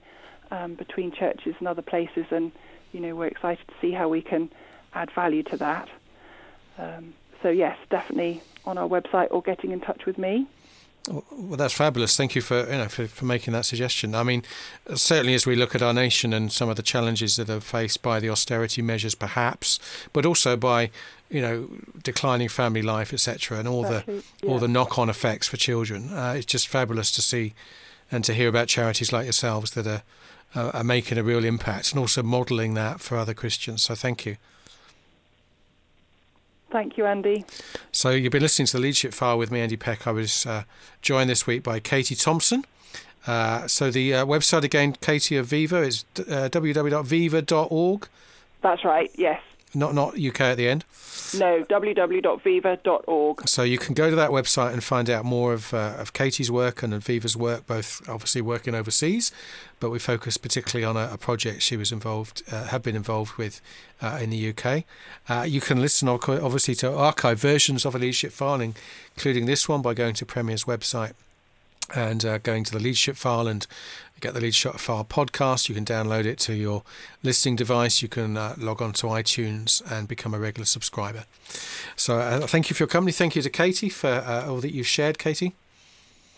um, 0.51 0.75
between 0.75 1.13
churches 1.13 1.55
and 1.59 1.69
other 1.69 1.83
places, 1.83 2.27
and 2.31 2.53
you 2.93 3.01
know, 3.01 3.15
we're 3.15 3.27
excited 3.27 3.67
to 3.69 3.75
see 3.81 3.93
how 3.93 4.09
we 4.09 4.23
can 4.23 4.51
add 4.95 5.11
value 5.15 5.43
to 5.45 5.57
that. 5.57 5.89
Um, 6.79 7.15
so 7.43 7.49
yes, 7.49 7.77
definitely 7.91 8.43
on 8.65 8.79
our 8.79 8.89
website 8.89 9.29
or 9.31 9.43
getting 9.43 9.73
in 9.73 9.81
touch 9.81 10.07
with 10.07 10.19
me. 10.19 10.47
Well, 11.09 11.57
that's 11.57 11.75
fabulous. 11.75 12.17
Thank 12.17 12.37
you 12.37 12.43
for 12.43 12.61
you 12.61 12.79
know 12.79 12.89
for, 12.89 13.09
for 13.09 13.25
making 13.25 13.53
that 13.55 13.65
suggestion. 13.65 14.15
I 14.15 14.23
mean, 14.23 14.45
certainly 14.95 15.35
as 15.35 15.47
we 15.47 15.57
look 15.57 15.75
at 15.75 15.83
our 15.83 15.93
nation 15.93 16.33
and 16.33 16.53
some 16.53 16.69
of 16.69 16.77
the 16.77 16.83
challenges 16.83 17.37
that 17.37 17.51
are 17.51 17.61
faced 17.61 18.03
by 18.03 18.21
the 18.21 18.31
austerity 18.31 18.83
measures, 18.83 19.17
perhaps, 19.17 19.81
but 20.13 20.25
also 20.25 20.57
by 20.57 20.91
you 21.29 21.41
know 21.41 21.69
declining 22.03 22.49
family 22.49 22.83
life, 22.83 23.13
etc., 23.13 23.59
and 23.59 23.67
all 23.67 23.83
the 23.83 24.05
yeah. 24.07 24.49
all 24.49 24.61
the 24.61 24.69
knock-on 24.69 25.09
effects 25.09 25.49
for 25.49 25.57
children. 25.57 26.13
Uh, 26.13 26.35
it's 26.37 26.47
just 26.47 26.69
fabulous 26.69 27.11
to 27.13 27.23
see 27.23 27.55
and 28.13 28.25
to 28.25 28.35
hear 28.35 28.49
about 28.49 28.69
charities 28.69 29.13
like 29.13 29.25
yourselves 29.25 29.73
that 29.73 29.87
are 29.87 30.03
uh, 30.55 30.71
are 30.73 30.85
making 30.85 31.19
a 31.19 31.23
real 31.23 31.45
impact 31.45 31.91
and 31.91 31.99
also 31.99 32.23
modelling 32.23 32.75
that 32.75 33.01
for 33.01 33.17
other 33.17 33.35
Christians. 33.35 33.83
So 33.83 33.95
thank 33.95 34.25
you. 34.25 34.37
Thank 36.71 36.97
you, 36.97 37.05
Andy. 37.05 37.45
So 37.95 38.11
you've 38.11 38.33
been 38.33 38.43
listening 38.43 38.67
to 38.67 38.73
the 38.79 38.83
Leadership 38.83 39.13
File 39.13 39.37
with 39.37 39.51
me, 39.51 39.61
Andy 39.61 39.77
Peck. 39.77 40.07
I 40.07 40.13
was 40.13 40.47
uh, 40.47 40.65
joined 41.03 41.29
this 41.29 41.47
week 41.47 41.63
by 41.63 41.79
Katy 41.79 42.15
Thompson. 42.15 42.65
Uh, 43.27 43.69
so 43.69 43.91
the 43.91 44.15
uh, 44.15 44.25
website 44.25 44.65
again, 44.65 44.95
Katy 44.95 45.37
of 45.37 45.47
Viva, 45.47 45.83
is 45.83 46.07
uh, 46.19 46.49
www.viva.org. 46.49 48.09
That's 48.63 48.85
right. 48.85 49.11
Yes. 49.15 49.43
Not 49.75 49.95
not 49.95 50.19
UK 50.19 50.41
at 50.41 50.57
the 50.57 50.69
end. 50.69 50.85
No, 51.35 51.65
www.viva.org. 51.65 53.49
So 53.49 53.63
you 53.63 53.79
can 53.79 53.95
go 53.95 54.11
to 54.11 54.17
that 54.17 54.31
website 54.31 54.73
and 54.73 54.85
find 54.85 55.09
out 55.09 55.25
more 55.25 55.53
of, 55.53 55.73
uh, 55.73 55.95
of 55.99 56.13
Katy's 56.13 56.51
work 56.51 56.83
and 56.83 56.93
of 56.93 57.05
Viva's 57.05 57.37
work, 57.37 57.67
both 57.67 58.07
obviously 58.09 58.43
working 58.43 58.75
overseas, 58.75 59.33
but 59.81 59.91
we 59.91 59.99
focus 59.99 60.37
particularly 60.37 60.85
on 60.85 60.97
a, 60.97 61.15
a 61.15 61.19
project 61.19 61.63
she 61.63 61.77
was 61.77 61.91
involved, 61.91 62.43
uh, 62.51 62.65
have 62.65 62.83
been 62.83 62.97
involved 62.97 63.39
with 63.39 63.61
uh, 64.03 64.19
in 64.21 64.31
the 64.31 64.51
UK. 64.51 64.85
Uh, 65.29 65.43
you 65.43 65.61
can 65.61 65.81
listen 65.81 66.09
obviously 66.09 66.75
to 66.77 66.93
archive 66.93 67.41
versions 67.41 67.85
of 67.87 67.95
a 67.95 67.99
leadership 67.99 68.33
filing, 68.33 68.75
including 69.17 69.47
this 69.47 69.69
one 69.69 69.81
by 69.81 69.95
going 69.95 70.15
to 70.15 70.27
Premier's 70.27 70.65
website 70.65 71.15
and 71.95 72.25
uh, 72.25 72.39
going 72.39 72.65
to 72.65 72.73
the 72.73 72.79
leadership 72.79 73.17
file 73.17 73.49
and 73.49 73.67
get 74.23 74.35
the 74.35 74.41
leadership 74.41 74.77
file 74.77 75.05
podcast. 75.05 75.69
You 75.69 75.75
can 75.75 75.85
download 75.85 76.25
it 76.25 76.39
to 76.41 76.55
your 76.55 76.83
listening 77.23 77.57
device. 77.57 78.01
You 78.01 78.09
can 78.09 78.37
uh, 78.37 78.55
log 78.57 78.81
on 78.81 78.93
to 78.95 79.09
iTunes 79.09 79.83
and 79.93 80.09
become 80.09 80.33
a 80.33 80.39
regular 80.39 80.65
subscriber. 80.65 81.25
So 81.97 82.19
uh, 82.19 82.47
thank 82.47 82.71
you 82.71 82.75
for 82.75 82.85
your 82.85 82.89
company. 82.89 83.13
Thank 83.13 83.37
you 83.37 83.43
to 83.43 83.51
Katy 83.51 83.91
for 83.91 84.09
uh, 84.09 84.49
all 84.49 84.61
that 84.61 84.73
you've 84.73 84.87
shared, 84.87 85.19
Katy. 85.19 85.55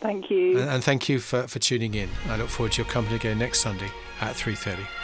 Thank 0.01 0.31
you. 0.31 0.59
And, 0.59 0.69
and 0.69 0.85
thank 0.85 1.09
you 1.09 1.19
for, 1.19 1.47
for 1.47 1.59
tuning 1.59 1.95
in. 1.95 2.09
I 2.29 2.37
look 2.37 2.49
forward 2.49 2.73
to 2.73 2.83
your 2.83 2.91
company 2.91 3.17
again 3.17 3.39
next 3.39 3.61
Sunday 3.61 3.91
at 4.21 4.35
3.30. 4.35 5.04